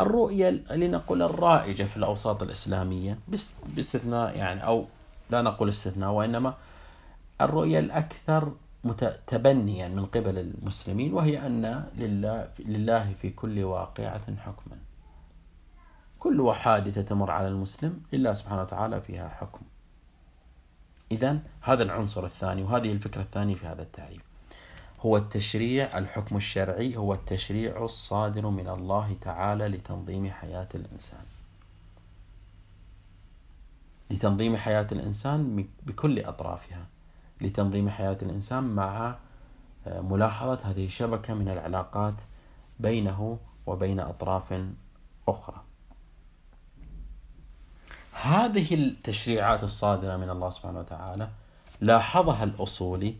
الرؤية 0.00 0.50
لنقول 0.50 1.22
الرائجة 1.22 1.82
في 1.82 1.96
الأوساط 1.96 2.42
الإسلامية 2.42 3.18
باستثناء 3.76 4.36
يعني 4.36 4.64
أو 4.64 4.84
لا 5.30 5.42
نقول 5.42 5.68
استثناء 5.68 6.10
وإنما 6.10 6.54
الرؤية 7.40 7.78
الأكثر 7.78 8.52
تبنيا 9.26 9.88
من 9.88 10.06
قبل 10.06 10.38
المسلمين 10.38 11.12
وهي 11.14 11.46
أن 11.46 11.90
لله, 11.96 12.48
لله 12.58 13.12
في 13.22 13.30
كل 13.30 13.64
واقعة 13.64 14.36
حكما. 14.36 14.78
كل 16.18 16.52
حادثة 16.54 17.02
تمر 17.02 17.30
على 17.30 17.48
المسلم 17.48 18.02
لله 18.12 18.34
سبحانه 18.34 18.62
وتعالى 18.62 19.00
فيها 19.00 19.28
حكم. 19.28 19.60
إذا 21.12 21.38
هذا 21.60 21.82
العنصر 21.82 22.24
الثاني 22.26 22.62
وهذه 22.62 22.92
الفكرة 22.92 23.22
الثانية 23.22 23.54
في 23.54 23.66
هذا 23.66 23.82
التعريف. 23.82 24.22
هو 25.00 25.16
التشريع 25.16 25.98
الحكم 25.98 26.36
الشرعي 26.36 26.96
هو 26.96 27.14
التشريع 27.14 27.84
الصادر 27.84 28.46
من 28.46 28.68
الله 28.68 29.16
تعالى 29.20 29.68
لتنظيم 29.68 30.30
حياة 30.30 30.68
الإنسان. 30.74 31.24
لتنظيم 34.10 34.56
حياة 34.56 34.86
الإنسان 34.92 35.66
بكل 35.86 36.20
أطرافها. 36.24 36.86
لتنظيم 37.40 37.90
حياة 37.90 38.18
الإنسان 38.22 38.64
مع 38.64 39.16
آه، 39.86 40.00
ملاحظة 40.00 40.58
هذه 40.64 40.84
الشبكة 40.84 41.34
من 41.34 41.48
العلاقات 41.48 42.14
بينه 42.80 43.38
وبين 43.66 44.00
أطراف 44.00 44.62
أخرى. 45.28 45.62
هذه 48.12 48.74
التشريعات 48.74 49.64
الصادرة 49.64 50.16
من 50.16 50.30
الله 50.30 50.50
سبحانه 50.50 50.78
وتعالى 50.78 51.28
لاحظها 51.80 52.44
الأصولي 52.44 53.14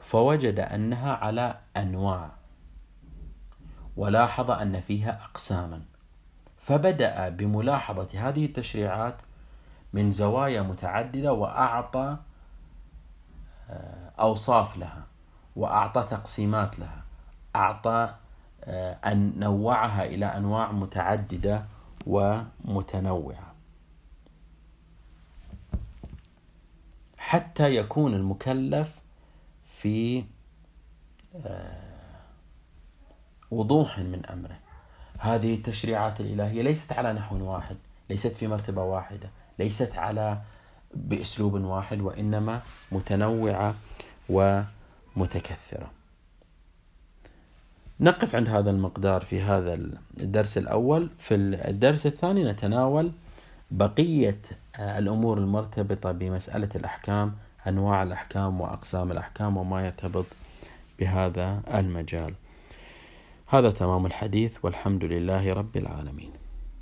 فوجد 0.00 0.60
أنها 0.60 1.12
على 1.12 1.58
أنواع 1.76 2.30
ولاحظ 3.96 4.50
أن 4.50 4.80
فيها 4.80 5.24
أقساما. 5.24 5.82
فبدأ 6.58 7.28
بملاحظة 7.28 8.08
هذه 8.14 8.44
التشريعات 8.44 9.22
من 9.92 10.10
زوايا 10.10 10.62
متعددة 10.62 11.32
وأعطى 11.32 12.16
أوصاف 14.20 14.76
لها 14.76 15.06
وأعطى 15.56 16.06
تقسيمات 16.10 16.78
لها. 16.78 17.02
أعطى 17.56 18.14
آه، 18.64 18.92
أن 18.92 19.32
نوعها 19.38 20.04
إلى 20.04 20.26
أنواع 20.26 20.72
متعددة 20.72 21.64
ومتنوعة. 22.06 23.54
حتى 27.18 27.76
يكون 27.76 28.14
المكلف 28.14 28.88
في 29.66 30.24
آه، 31.46 31.82
وضوح 33.50 33.98
من 33.98 34.26
أمره. 34.26 34.58
هذه 35.18 35.54
التشريعات 35.54 36.20
الإلهية 36.20 36.62
ليست 36.62 36.92
على 36.92 37.12
نحو 37.12 37.44
واحد 37.44 37.76
ليست 38.10 38.36
في 38.36 38.48
مرتبة 38.48 38.82
واحدة 38.82 39.30
ليست 39.58 39.96
على 39.96 40.40
بأسلوب 40.94 41.54
واحد 41.54 42.00
وإنما 42.00 42.60
متنوعة 42.92 43.74
ومتكثرة. 44.28 45.90
نقف 48.00 48.34
عند 48.34 48.48
هذا 48.48 48.70
المقدار 48.70 49.24
في 49.24 49.40
هذا 49.40 49.74
الدرس 50.20 50.58
الأول، 50.58 51.08
في 51.18 51.34
الدرس 51.68 52.06
الثاني 52.06 52.44
نتناول 52.44 53.12
بقية 53.70 54.40
الأمور 54.78 55.38
المرتبطة 55.38 56.12
بمسألة 56.12 56.68
الأحكام، 56.74 57.34
أنواع 57.68 58.02
الأحكام 58.02 58.60
وأقسام 58.60 59.12
الأحكام 59.12 59.56
وما 59.56 59.86
يرتبط 59.86 60.26
بهذا 60.98 61.62
المجال. 61.74 62.34
هذا 63.46 63.70
تمام 63.70 64.06
الحديث 64.06 64.56
والحمد 64.62 65.04
لله 65.04 65.52
رب 65.52 65.76
العالمين. 65.76 66.41